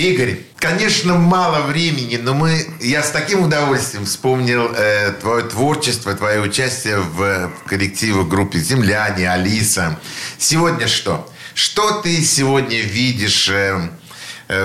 Игорь, 0.00 0.38
конечно, 0.56 1.14
мало 1.16 1.66
времени, 1.66 2.16
но 2.16 2.32
мы, 2.32 2.66
я 2.80 3.02
с 3.02 3.10
таким 3.10 3.44
удовольствием 3.44 4.06
вспомнил 4.06 4.72
э, 4.74 5.12
твое 5.20 5.42
творчество, 5.42 6.14
твое 6.14 6.40
участие 6.40 7.00
в 7.00 7.52
коллективе 7.66 8.24
группе 8.24 8.58
«Земляне», 8.58 9.30
«Алиса». 9.30 10.00
Сегодня 10.38 10.88
что? 10.88 11.30
Что 11.52 12.00
ты 12.00 12.22
сегодня 12.22 12.80
видишь 12.80 13.50
э, 13.50 13.90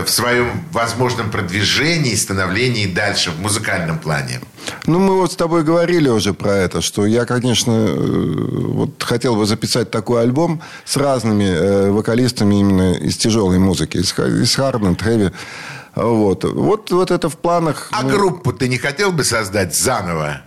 в 0.06 0.10
своем 0.10 0.64
возможном 0.72 1.30
продвижении 1.32 2.12
и 2.14 2.16
становлении 2.16 2.88
дальше 2.88 3.32
в 3.32 3.40
музыкальном 3.40 4.00
плане? 4.00 4.40
Ну, 4.88 5.00
мы 5.00 5.16
вот 5.20 5.32
с 5.32 5.36
тобой 5.36 5.64
говорили 5.64 6.10
уже 6.10 6.34
про 6.34 6.54
это, 6.56 6.82
что 6.82 7.06
я, 7.06 7.26
конечно, 7.26 7.72
э, 7.72 7.96
вот 7.96 9.04
хотел 9.04 9.36
бы 9.36 9.46
записать 9.46 9.92
такой 9.92 10.22
альбом 10.24 10.62
с 10.86 10.98
разными 10.98 11.46
э, 11.46 11.92
вокалистами 11.92 12.56
именно 12.56 12.94
из 12.94 13.18
тяжелой 13.18 13.60
музыки, 13.60 13.98
из, 13.98 14.12
ха- 14.12 14.28
из 14.28 14.56
харден, 14.56 14.96
трэви. 14.96 15.32
Вот. 15.96 16.44
Вот, 16.44 16.92
вот 16.92 17.12
это 17.12 17.30
в 17.30 17.38
планах. 17.38 17.90
А 17.92 18.02
Ну, 18.04 18.10
группу 18.10 18.52
ты 18.54 18.68
не 18.68 18.78
хотел 18.78 19.12
бы 19.12 19.24
создать 19.24 19.76
заново? 19.76 20.42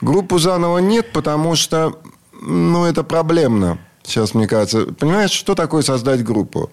Группу 0.00 0.38
заново 0.38 0.78
нет, 0.78 1.12
потому 1.12 1.56
что, 1.56 1.98
ну, 2.40 2.84
это 2.84 3.02
проблемно. 3.02 3.78
Сейчас, 4.04 4.34
мне 4.34 4.46
кажется, 4.48 4.86
понимаешь, 4.98 5.30
что 5.30 5.54
такое 5.54 5.82
создать 5.82 6.22
группу? 6.24 6.70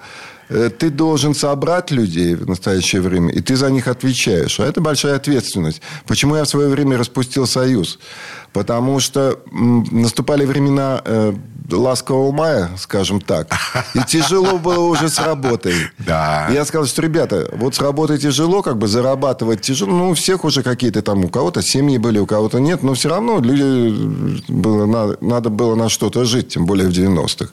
Э, 0.49 0.69
Ты 0.69 0.89
должен 0.89 1.35
собрать 1.35 1.91
людей 1.91 2.35
в 2.35 2.47
настоящее 2.47 3.01
время, 3.01 3.31
и 3.31 3.41
ты 3.41 3.55
за 3.55 3.69
них 3.69 3.87
отвечаешь. 3.87 4.59
А 4.59 4.65
это 4.65 4.81
большая 4.81 5.15
ответственность. 5.15 5.81
Почему 6.07 6.35
я 6.35 6.43
в 6.43 6.49
свое 6.49 6.69
время 6.69 6.97
распустил 6.97 7.47
союз? 7.47 7.99
Потому 8.51 8.99
что 8.99 9.39
наступали 9.51 10.45
времена 10.45 11.01
э, 11.05 11.33
ласкового 11.71 12.31
мая, 12.31 12.71
скажем 12.77 13.21
так, 13.21 13.47
и 13.93 13.99
тяжело 14.07 14.57
было 14.57 14.85
уже 14.85 15.09
с 15.09 15.19
работой. 15.19 15.75
Да. 15.99 16.47
Я 16.51 16.65
сказал, 16.65 16.87
что, 16.87 17.01
ребята, 17.01 17.47
вот 17.53 17.75
с 17.75 17.79
работой 17.79 18.17
тяжело, 18.17 18.63
как 18.63 18.77
бы 18.77 18.87
зарабатывать 18.87 19.61
тяжело. 19.61 19.91
Ну, 19.91 20.09
у 20.09 20.13
всех 20.13 20.45
уже 20.45 20.63
какие-то 20.63 21.01
там, 21.01 21.25
у 21.25 21.29
кого-то 21.29 21.61
семьи 21.61 21.97
были, 21.99 22.17
у 22.17 22.25
кого-то 22.25 22.59
нет. 22.59 22.81
Но 22.81 22.93
все 22.95 23.09
равно 23.09 23.39
люди 23.39 24.51
было, 24.51 24.85
надо, 24.87 25.17
надо 25.21 25.49
было 25.49 25.75
на 25.75 25.89
что-то 25.89 26.25
жить, 26.25 26.49
тем 26.49 26.65
более 26.65 26.87
в 26.87 26.91
90-х. 26.91 27.51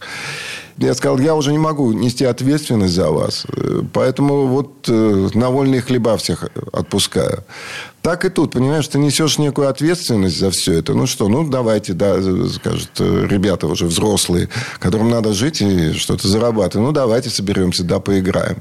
Я 0.78 0.94
сказал, 0.94 1.18
я 1.18 1.34
уже 1.34 1.52
не 1.52 1.58
могу 1.58 1.92
нести 1.92 2.24
ответственность 2.24 2.94
за 2.94 3.10
вас. 3.10 3.46
Э, 3.48 3.82
Поэтому 3.92 4.46
вот 4.46 4.88
э, 4.88 5.28
на 5.32 5.50
вольные 5.50 5.80
хлеба 5.80 6.16
всех 6.18 6.50
отпускаю. 6.72 7.44
Так 8.02 8.24
и 8.24 8.28
тут, 8.28 8.52
понимаешь, 8.52 8.86
ты 8.86 8.98
несешь 8.98 9.38
некую 9.38 9.68
ответственность 9.68 10.38
за 10.38 10.50
все 10.50 10.74
это. 10.74 10.92
Ну 10.94 11.06
что, 11.06 11.28
ну 11.28 11.48
давайте, 11.48 11.94
да, 11.94 12.20
скажут 12.48 12.90
э, 12.98 13.26
ребята 13.28 13.66
уже 13.66 13.86
взрослые, 13.86 14.48
которым 14.78 15.08
надо 15.08 15.32
жить 15.32 15.62
и 15.62 15.92
что-то 15.94 16.28
зарабатывать. 16.28 16.86
Ну 16.86 16.92
давайте 16.92 17.30
соберемся, 17.30 17.82
да, 17.82 17.98
поиграем. 17.98 18.58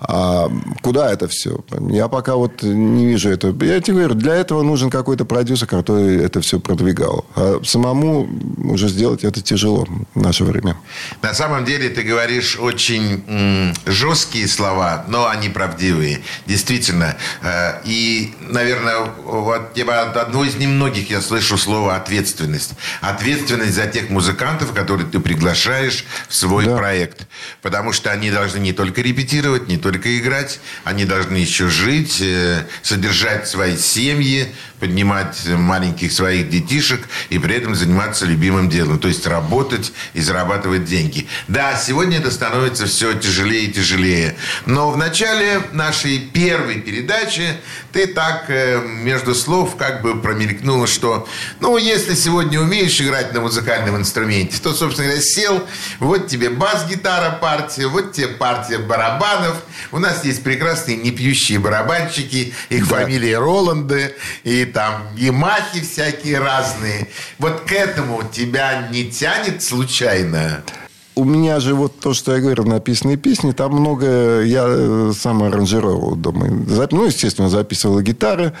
А 0.00 0.48
куда 0.82 1.10
это 1.12 1.26
все? 1.28 1.60
Я 1.90 2.08
пока 2.08 2.34
вот 2.36 2.62
не 2.62 3.06
вижу 3.06 3.30
этого. 3.30 3.64
Я 3.64 3.80
тебе 3.80 3.98
говорю, 3.98 4.14
для 4.14 4.34
этого 4.34 4.62
нужен 4.62 4.90
какой-то 4.90 5.24
продюсер, 5.24 5.66
который 5.66 6.22
это 6.22 6.40
все 6.40 6.60
продвигал. 6.60 7.24
А 7.34 7.60
самому 7.64 8.28
уже 8.64 8.88
сделать 8.88 9.24
это 9.24 9.40
тяжело 9.40 9.86
в 10.14 10.20
наше 10.20 10.44
время. 10.44 10.76
На 11.22 11.32
самом 11.34 11.64
деле 11.64 11.88
ты 11.88 12.02
говоришь 12.02 12.58
очень 12.60 13.22
м, 13.26 13.74
жесткие 13.86 14.48
слова, 14.48 15.04
но 15.08 15.28
они 15.28 15.48
правдивые. 15.48 16.20
Действительно. 16.46 17.16
Э, 17.42 17.80
И, 17.84 18.34
наверное, 18.40 18.96
вот 19.24 19.76
я- 19.76 20.02
от 20.02 20.16
одного 20.16 20.44
из 20.44 20.56
немногих 20.56 21.10
я 21.10 21.20
слышу 21.20 21.56
слово 21.56 21.96
ответственность. 21.96 22.74
Ответственность 23.00 23.74
за 23.74 23.86
тех 23.86 24.10
музыкантов, 24.10 24.72
которые 24.72 25.06
ты 25.06 25.20
приглашаешь 25.20 26.04
в 26.28 26.34
свой 26.34 26.64
Да. 26.66 26.76
проект. 26.76 27.26
Потому 27.62 27.92
что 27.92 28.10
они 28.10 28.30
должны 28.30 28.58
не 28.58 28.72
только 28.72 29.00
репетировать, 29.02 29.68
не 29.68 29.76
только 29.76 29.95
играть, 30.04 30.60
они 30.84 31.04
должны 31.04 31.36
еще 31.36 31.68
жить, 31.68 32.20
э, 32.20 32.66
содержать 32.82 33.48
свои 33.48 33.76
семьи, 33.76 34.52
поднимать 34.78 35.46
маленьких 35.46 36.12
своих 36.12 36.50
детишек 36.50 37.08
и 37.30 37.38
при 37.38 37.56
этом 37.56 37.74
заниматься 37.74 38.26
любимым 38.26 38.68
делом, 38.68 38.98
то 38.98 39.08
есть 39.08 39.26
работать 39.26 39.92
и 40.14 40.20
зарабатывать 40.20 40.84
деньги. 40.84 41.26
Да, 41.48 41.76
сегодня 41.76 42.18
это 42.18 42.30
становится 42.30 42.86
все 42.86 43.14
тяжелее 43.14 43.64
и 43.64 43.72
тяжелее. 43.72 44.36
Но 44.66 44.90
в 44.90 44.96
начале 44.96 45.62
нашей 45.72 46.18
первой 46.18 46.80
передачи 46.80 47.54
ты 47.92 48.06
так 48.06 48.44
э, 48.48 48.80
между 48.86 49.34
слов 49.34 49.76
как 49.76 50.02
бы 50.02 50.20
промелькнула, 50.20 50.86
что, 50.86 51.26
ну, 51.60 51.78
если 51.78 52.14
сегодня 52.14 52.60
умеешь 52.60 53.00
играть 53.00 53.32
на 53.32 53.40
музыкальном 53.40 53.96
инструменте, 53.96 54.58
то, 54.62 54.74
собственно 54.74 55.06
говоря, 55.08 55.22
сел, 55.22 55.66
вот 56.00 56.28
тебе 56.28 56.50
бас-гитара 56.50 57.38
партия, 57.40 57.86
вот 57.86 58.12
тебе 58.12 58.28
партия 58.28 58.78
барабанов. 58.78 59.56
У 59.92 59.98
нас 59.98 60.24
есть 60.24 60.42
прекрасные 60.42 60.98
непьющие 60.98 61.58
барабанщики, 61.58 62.52
их 62.68 62.86
Да. 62.88 62.96
фамилии 62.96 63.32
Роланды, 63.32 64.14
и 64.44 64.65
там 64.66 65.08
Ямахи 65.16 65.80
всякие 65.80 66.38
разные. 66.38 67.08
Вот 67.38 67.62
к 67.62 67.72
этому 67.72 68.22
тебя 68.30 68.88
не 68.90 69.10
тянет 69.10 69.62
случайно? 69.62 70.62
У 71.14 71.24
меня 71.24 71.60
же 71.60 71.74
вот 71.74 71.98
то, 71.98 72.12
что 72.12 72.34
я 72.34 72.42
говорю, 72.42 72.64
написанные 72.64 73.16
песни, 73.16 73.52
там 73.52 73.72
много 73.72 74.42
я 74.42 74.66
э, 74.68 75.12
сам 75.18 75.42
аранжировал 75.42 76.14
дома. 76.14 76.46
Ну, 76.46 77.06
естественно, 77.06 77.48
записывал 77.48 78.02
гитары. 78.02 78.52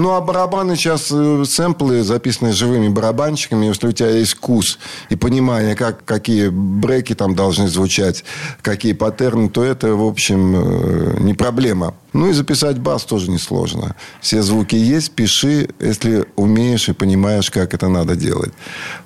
Ну, 0.00 0.14
а 0.14 0.22
барабаны 0.22 0.76
сейчас, 0.76 1.08
э, 1.12 1.44
сэмплы, 1.44 2.02
записанные 2.02 2.54
живыми 2.54 2.88
барабанщиками, 2.88 3.66
если 3.66 3.88
у 3.88 3.92
тебя 3.92 4.08
есть 4.08 4.32
вкус 4.32 4.78
и 5.10 5.16
понимание, 5.16 5.74
как, 5.74 6.06
какие 6.06 6.48
бреки 6.48 7.14
там 7.14 7.34
должны 7.34 7.68
звучать, 7.68 8.24
какие 8.62 8.94
паттерны, 8.94 9.50
то 9.50 9.62
это, 9.62 9.94
в 9.94 10.02
общем, 10.02 10.56
э, 10.56 11.20
не 11.20 11.34
проблема. 11.34 11.94
Ну, 12.14 12.30
и 12.30 12.32
записать 12.32 12.78
бас 12.78 13.04
тоже 13.04 13.30
несложно. 13.30 13.94
Все 14.22 14.40
звуки 14.40 14.74
есть, 14.74 15.12
пиши, 15.12 15.68
если 15.80 16.24
умеешь 16.34 16.88
и 16.88 16.94
понимаешь, 16.94 17.50
как 17.50 17.74
это 17.74 17.88
надо 17.88 18.16
делать. 18.16 18.52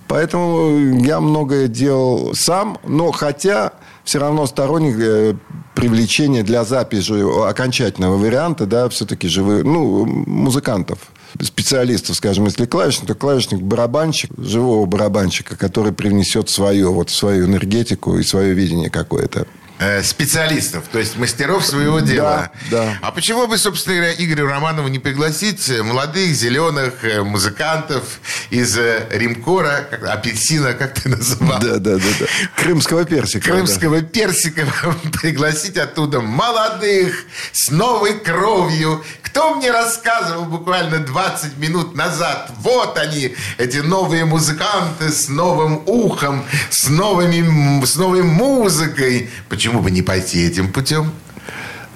Поэтому 0.06 1.02
я 1.04 1.20
многое 1.20 1.66
делал 1.66 2.36
сам, 2.36 2.78
но 2.86 3.10
хотя 3.10 3.72
все 4.04 4.18
равно 4.18 4.46
сторонник 4.46 4.96
э, 4.98 5.34
привлечения 5.74 6.42
для 6.42 6.64
записи 6.64 7.48
окончательного 7.48 8.16
варианта, 8.16 8.66
да, 8.66 8.88
все-таки 8.88 9.28
живых, 9.28 9.64
ну, 9.64 10.04
музыкантов, 10.04 10.98
специалистов, 11.40 12.16
скажем, 12.16 12.44
если 12.44 12.66
клавишник, 12.66 13.06
то 13.06 13.14
клавишник 13.14 13.60
барабанщик, 13.60 14.30
живого 14.36 14.86
барабанщика, 14.86 15.56
который 15.56 15.92
привнесет 15.92 16.50
свое, 16.50 16.88
вот 16.88 17.10
свою 17.10 17.46
энергетику 17.46 18.18
и 18.18 18.22
свое 18.22 18.52
видение 18.54 18.90
какое-то. 18.90 19.46
Э, 19.80 20.04
специалистов, 20.04 20.84
то 20.92 21.00
есть 21.00 21.16
мастеров 21.16 21.66
своего 21.66 21.98
дела. 21.98 22.52
да. 22.70 22.96
А 23.02 23.10
почему 23.10 23.48
бы, 23.48 23.58
собственно 23.58 23.96
говоря, 23.96 24.14
Игорю 24.16 24.46
Романову 24.46 24.86
не 24.86 25.00
пригласить 25.00 25.68
э, 25.68 25.82
молодых, 25.82 26.32
зеленых 26.32 27.04
э, 27.04 27.24
музыкантов 27.24 28.20
из 28.50 28.78
Римкора, 29.10 29.88
апельсина, 30.08 30.74
как 30.74 30.94
ты 30.94 31.08
называл? 31.08 31.58
Да, 31.58 31.78
да, 31.78 31.96
да, 31.96 32.08
да. 32.20 32.26
Крымского 32.54 33.04
персика. 33.04 33.48
да. 33.48 33.52
Крымского 33.52 34.02
персика 34.02 34.64
пригласить 35.20 35.76
оттуда 35.76 36.20
молодых, 36.20 37.24
с 37.52 37.68
новой 37.68 38.20
кровью. 38.20 39.04
Кто 39.34 39.56
мне 39.56 39.72
рассказывал 39.72 40.44
буквально 40.44 41.00
20 41.00 41.58
минут 41.58 41.96
назад? 41.96 42.52
Вот 42.60 42.96
они, 42.96 43.34
эти 43.58 43.78
новые 43.78 44.24
музыканты 44.26 45.10
с 45.10 45.28
новым 45.28 45.82
ухом, 45.86 46.44
с, 46.70 46.88
новыми, 46.88 47.84
с 47.84 47.96
новой 47.96 48.22
музыкой. 48.22 49.28
Почему 49.48 49.80
бы 49.80 49.90
не 49.90 50.02
пойти 50.02 50.46
этим 50.46 50.72
путем? 50.72 51.10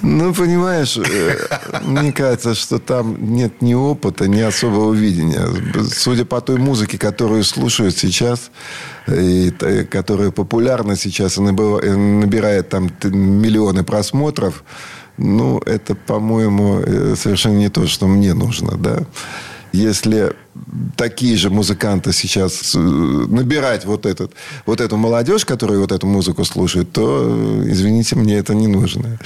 Ну, 0.03 0.35
понимаешь, 0.35 0.97
э, 0.97 1.49
мне 1.85 2.11
кажется, 2.13 2.57
что 2.57 2.81
там 2.81 3.17
нет 3.33 3.63
ни 3.63 3.75
опыта, 3.75 4.27
ни 4.27 4.41
особого 4.41 4.93
видения. 4.93 5.47
Судя 5.95 6.25
по 6.25 6.41
той 6.41 6.57
музыке, 6.59 6.99
которую 6.99 7.45
слушают 7.45 7.97
сейчас, 7.97 8.51
и 9.07 9.51
т- 9.51 9.85
которая 9.85 10.33
популярна 10.33 10.97
сейчас 10.97 11.37
и 11.39 11.41
набирает 11.41 12.69
там 12.69 12.91
миллионы 13.05 13.85
просмотров, 13.85 14.65
ну, 15.19 15.59
это, 15.67 15.95
по-моему, 15.95 16.81
э, 16.81 17.15
совершенно 17.17 17.59
не 17.59 17.69
то, 17.69 17.87
что 17.87 18.07
мне 18.07 18.35
нужно, 18.35 18.77
да. 18.77 19.01
если 19.73 20.33
такие 20.97 21.37
же 21.37 21.51
музыканты 21.51 22.13
сейчас 22.13 22.75
э, 22.75 22.79
набирать 22.79 23.85
вот, 23.85 24.07
этот, 24.07 24.33
вот 24.65 24.81
эту 24.81 24.97
молодежь, 24.97 25.45
которая 25.45 25.79
вот 25.79 25.93
эту 25.93 26.07
музыку 26.07 26.45
слушает, 26.45 26.93
то, 26.93 27.25
э, 27.27 27.71
извините, 27.71 28.17
мне 28.17 28.39
это 28.39 28.55
не 28.55 28.69
нужно. 28.69 29.19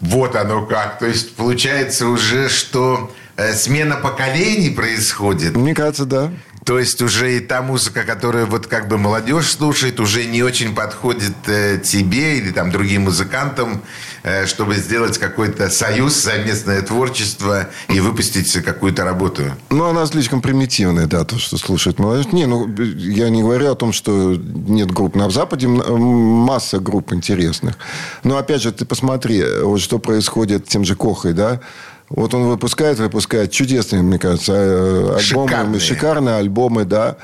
Вот 0.00 0.36
оно 0.36 0.66
как. 0.66 0.98
То 0.98 1.06
есть 1.06 1.34
получается 1.34 2.06
уже, 2.06 2.48
что 2.48 3.10
смена 3.54 3.96
поколений 3.96 4.70
происходит. 4.70 5.56
Мне 5.56 5.74
кажется, 5.74 6.04
да. 6.04 6.30
То 6.68 6.78
есть 6.78 7.00
уже 7.00 7.34
и 7.34 7.40
та 7.40 7.62
музыка, 7.62 8.04
которую 8.04 8.46
вот 8.46 8.66
как 8.66 8.88
бы 8.88 8.98
молодежь 8.98 9.52
слушает, 9.52 10.00
уже 10.00 10.26
не 10.26 10.42
очень 10.42 10.74
подходит 10.74 11.32
э, 11.46 11.80
тебе 11.82 12.36
или 12.36 12.50
там 12.50 12.70
другим 12.70 13.04
музыкантам, 13.04 13.80
э, 14.22 14.44
чтобы 14.44 14.74
сделать 14.74 15.16
какой-то 15.16 15.70
союз, 15.70 16.14
совместное 16.16 16.82
творчество 16.82 17.68
и 17.88 18.00
выпустить 18.00 18.52
какую-то 18.62 19.04
работу. 19.04 19.44
Ну, 19.70 19.86
она 19.86 20.04
слишком 20.04 20.42
примитивная, 20.42 21.06
да, 21.06 21.24
то, 21.24 21.38
что 21.38 21.56
слушает 21.56 21.98
молодежь. 21.98 22.32
Не, 22.32 22.44
ну, 22.44 22.68
я 22.76 23.30
не 23.30 23.40
говорю 23.40 23.72
о 23.72 23.74
том, 23.74 23.94
что 23.94 24.36
нет 24.36 24.90
групп. 24.90 25.14
На 25.14 25.30
Западе 25.30 25.68
масса 25.68 26.80
групп 26.80 27.14
интересных. 27.14 27.78
Но, 28.24 28.36
опять 28.36 28.60
же, 28.60 28.72
ты 28.72 28.84
посмотри, 28.84 29.42
вот 29.62 29.80
что 29.80 29.98
происходит 29.98 30.66
с 30.66 30.68
тем 30.68 30.84
же 30.84 30.96
Кохой, 30.96 31.32
да, 31.32 31.62
вот 32.08 32.34
он 32.34 32.44
выпускает, 32.44 32.98
выпускает 32.98 33.50
чудесные, 33.52 34.02
мне 34.02 34.18
кажется, 34.18 34.52
э, 34.54 35.16
альбомы. 35.18 35.48
Шикарные. 35.48 35.80
Шикарные 35.80 36.34
альбомы, 36.36 36.84
да. 36.84 37.16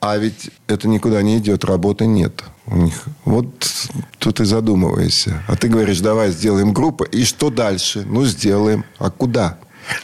А 0.00 0.16
ведь 0.16 0.50
это 0.66 0.88
никуда 0.88 1.20
не 1.22 1.38
идет, 1.38 1.64
работы 1.64 2.06
нет 2.06 2.42
у 2.66 2.76
них. 2.76 2.94
Вот 3.24 3.46
тут 4.18 4.40
и 4.40 4.44
задумываешься. 4.44 5.42
А 5.46 5.56
ты 5.56 5.68
говоришь, 5.68 6.00
давай 6.00 6.30
сделаем 6.30 6.72
группу. 6.72 7.04
И 7.04 7.24
что 7.24 7.50
дальше? 7.50 8.04
Ну, 8.06 8.24
сделаем. 8.24 8.84
А 8.98 9.10
куда? 9.10 9.58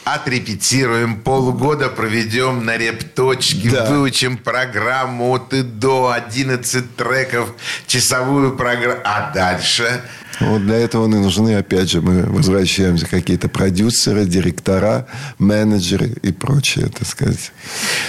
Отрепетируем, 0.05 1.21
полгода 1.21 1.89
проведем 1.89 2.65
на 2.65 2.77
репточке, 2.77 3.71
Да. 3.71 3.87
выучим 3.87 4.37
программу 4.37 5.33
от 5.33 5.53
и 5.53 5.63
до, 5.63 6.11
11 6.11 6.97
треков, 6.97 7.53
часовую 7.87 8.57
программу. 8.57 9.01
А 9.05 9.31
дальше 9.33 10.03
Вот 10.41 10.65
для 10.65 10.77
этого 10.77 11.07
и 11.07 11.09
нужны, 11.09 11.57
опять 11.57 11.91
же, 11.91 12.01
мы 12.01 12.23
возвращаемся, 12.25 13.07
какие-то 13.07 13.49
продюсеры, 13.49 14.25
директора, 14.25 15.07
менеджеры 15.39 16.13
и 16.23 16.33
прочее, 16.33 16.89
так 16.89 17.07
сказать. 17.07 17.53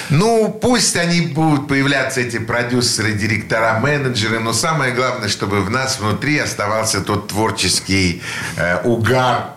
Ну, 0.10 0.50
пусть 0.62 0.96
они 0.98 1.22
будут 1.22 1.68
появляться, 1.68 2.22
эти 2.22 2.38
продюсеры, 2.38 3.14
директора, 3.14 3.80
менеджеры, 3.80 4.40
но 4.40 4.54
самое 4.54 4.94
главное, 4.94 5.30
чтобы 5.30 5.62
в 5.62 5.70
нас 5.70 6.00
внутри 6.00 6.38
оставался 6.38 7.02
тот 7.02 7.30
творческий 7.30 8.22
э, 8.58 8.82
угар. 8.84 9.52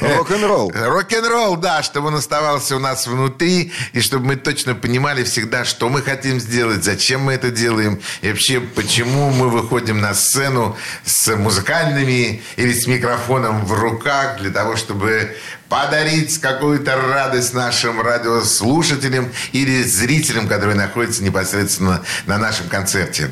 Рок-н-ролл. 0.00 0.72
Рок-н-ролл, 0.74 1.56
да, 1.56 1.82
чтобы 1.82 2.08
он 2.08 2.16
оставался 2.16 2.76
у 2.76 2.80
нас 2.80 3.06
внутри, 3.06 3.72
и 3.92 4.00
чтобы 4.00 4.26
мы 4.26 4.36
точно 4.36 4.74
понимали 4.74 5.22
всегда, 5.22 5.64
что 5.64 5.88
мы 5.88 6.02
хотим 6.02 6.40
сделать, 6.40 6.84
зачем 6.84 7.22
мы 7.22 7.34
это 7.34 7.50
делаем, 7.50 8.00
и 8.22 8.28
вообще, 8.28 8.60
почему 8.60 9.30
мы 9.30 9.48
выходим 9.48 10.00
на 10.00 10.14
сцену 10.14 10.76
с 11.04 11.34
музыкальными 11.36 12.15
или 12.56 12.72
с 12.72 12.86
микрофоном 12.86 13.64
в 13.64 13.72
руках 13.72 14.38
для 14.40 14.50
того, 14.50 14.76
чтобы 14.76 15.36
подарить 15.68 16.38
какую-то 16.38 16.96
радость 16.96 17.54
нашим 17.54 18.00
радиослушателям 18.00 19.32
или 19.52 19.82
зрителям, 19.82 20.46
которые 20.48 20.76
находятся 20.76 21.24
непосредственно 21.24 22.02
на 22.26 22.38
нашем 22.38 22.68
концерте. 22.68 23.30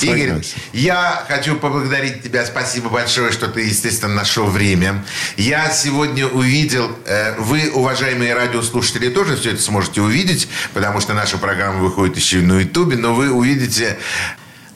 Игорь, 0.00 0.42
я 0.72 1.24
хочу 1.28 1.56
поблагодарить 1.56 2.22
тебя. 2.22 2.46
Спасибо 2.46 2.88
большое, 2.88 3.32
что 3.32 3.48
ты, 3.48 3.62
естественно, 3.62 4.14
нашел 4.14 4.46
время. 4.46 5.04
Я 5.36 5.70
сегодня 5.70 6.26
увидел, 6.26 6.90
э, 7.06 7.34
вы, 7.38 7.70
уважаемые 7.70 8.34
радиослушатели, 8.34 9.10
тоже 9.10 9.36
все 9.36 9.52
это 9.52 9.60
сможете 9.60 10.00
увидеть, 10.00 10.48
потому 10.72 11.00
что 11.00 11.12
наша 11.12 11.36
программа 11.38 11.80
выходит 11.80 12.16
еще 12.16 12.38
и 12.38 12.42
на 12.42 12.60
Ютубе, 12.60 12.96
но 12.96 13.14
вы 13.14 13.30
увидите 13.30 13.98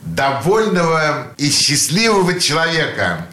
довольного 0.02 1.32
и 1.36 1.50
счастливого 1.50 2.38
человека. 2.38 3.26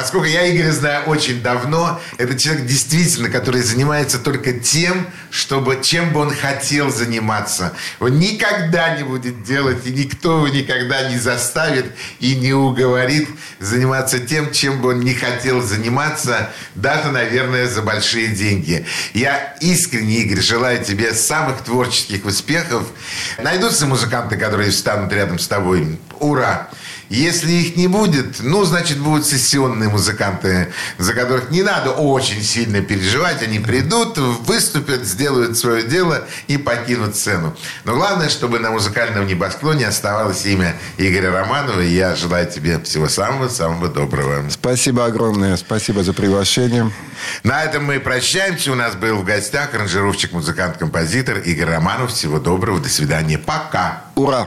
Поскольку 0.00 0.26
я 0.26 0.48
Игоря 0.48 0.70
знаю 0.70 1.06
очень 1.06 1.42
давно, 1.42 2.00
это 2.18 2.38
человек 2.38 2.66
действительно, 2.66 3.30
который 3.30 3.62
занимается 3.62 4.20
только 4.20 4.52
тем, 4.52 5.08
чтобы, 5.28 5.80
чем 5.82 6.12
бы 6.12 6.20
он 6.20 6.32
хотел 6.32 6.92
заниматься. 6.92 7.72
Он 7.98 8.16
никогда 8.16 8.96
не 8.96 9.02
будет 9.02 9.42
делать, 9.42 9.84
и 9.86 9.90
никто 9.90 10.36
его 10.36 10.48
никогда 10.54 11.10
не 11.10 11.18
заставит 11.18 11.86
и 12.20 12.36
не 12.36 12.52
уговорит 12.52 13.28
заниматься 13.58 14.20
тем, 14.20 14.52
чем 14.52 14.80
бы 14.80 14.90
он 14.90 15.00
не 15.00 15.14
хотел 15.14 15.62
заниматься, 15.62 16.50
даже, 16.76 17.10
наверное, 17.10 17.66
за 17.66 17.82
большие 17.82 18.28
деньги. 18.28 18.86
Я 19.14 19.56
искренне, 19.60 20.18
Игорь, 20.18 20.42
желаю 20.42 20.84
тебе 20.84 21.12
самых 21.12 21.64
творческих 21.64 22.24
успехов. 22.24 22.84
Найдутся 23.42 23.86
музыканты, 23.86 24.36
которые 24.36 24.70
встанут 24.70 25.12
рядом 25.12 25.40
с 25.40 25.48
тобой. 25.48 25.98
Ура! 26.20 26.68
Если 27.08 27.50
их 27.52 27.76
не 27.76 27.88
будет, 27.88 28.40
ну, 28.40 28.64
значит, 28.64 28.98
будут 28.98 29.26
сессионные 29.26 29.88
музыканты, 29.88 30.72
за 30.98 31.14
которых 31.14 31.50
не 31.50 31.62
надо 31.62 31.90
очень 31.90 32.42
сильно 32.42 32.82
переживать. 32.82 33.42
Они 33.42 33.58
придут, 33.58 34.18
выступят, 34.18 35.04
сделают 35.04 35.56
свое 35.56 35.82
дело 35.82 36.26
и 36.48 36.58
покинут 36.58 37.16
сцену. 37.16 37.56
Но 37.84 37.94
главное, 37.94 38.28
чтобы 38.28 38.58
на 38.58 38.70
музыкальном 38.70 39.26
небосклоне 39.26 39.86
оставалось 39.86 40.44
имя 40.44 40.76
Игоря 40.98 41.32
Романова. 41.32 41.80
И 41.80 41.94
я 41.94 42.14
желаю 42.14 42.46
тебе 42.50 42.78
всего 42.80 43.08
самого-самого 43.08 43.88
доброго. 43.88 44.44
Спасибо 44.50 45.06
огромное. 45.06 45.56
Спасибо 45.56 46.02
за 46.02 46.12
приглашение. 46.12 46.92
На 47.42 47.64
этом 47.64 47.84
мы 47.84 48.00
прощаемся. 48.00 48.72
У 48.72 48.74
нас 48.74 48.94
был 48.94 49.16
в 49.16 49.24
гостях 49.24 49.74
аранжировщик, 49.74 50.32
музыкант, 50.32 50.76
композитор 50.76 51.38
Игорь 51.38 51.70
Романов. 51.70 52.12
Всего 52.12 52.38
доброго. 52.38 52.80
До 52.80 52.88
свидания. 52.88 53.38
Пока. 53.38 54.04
Ура! 54.14 54.46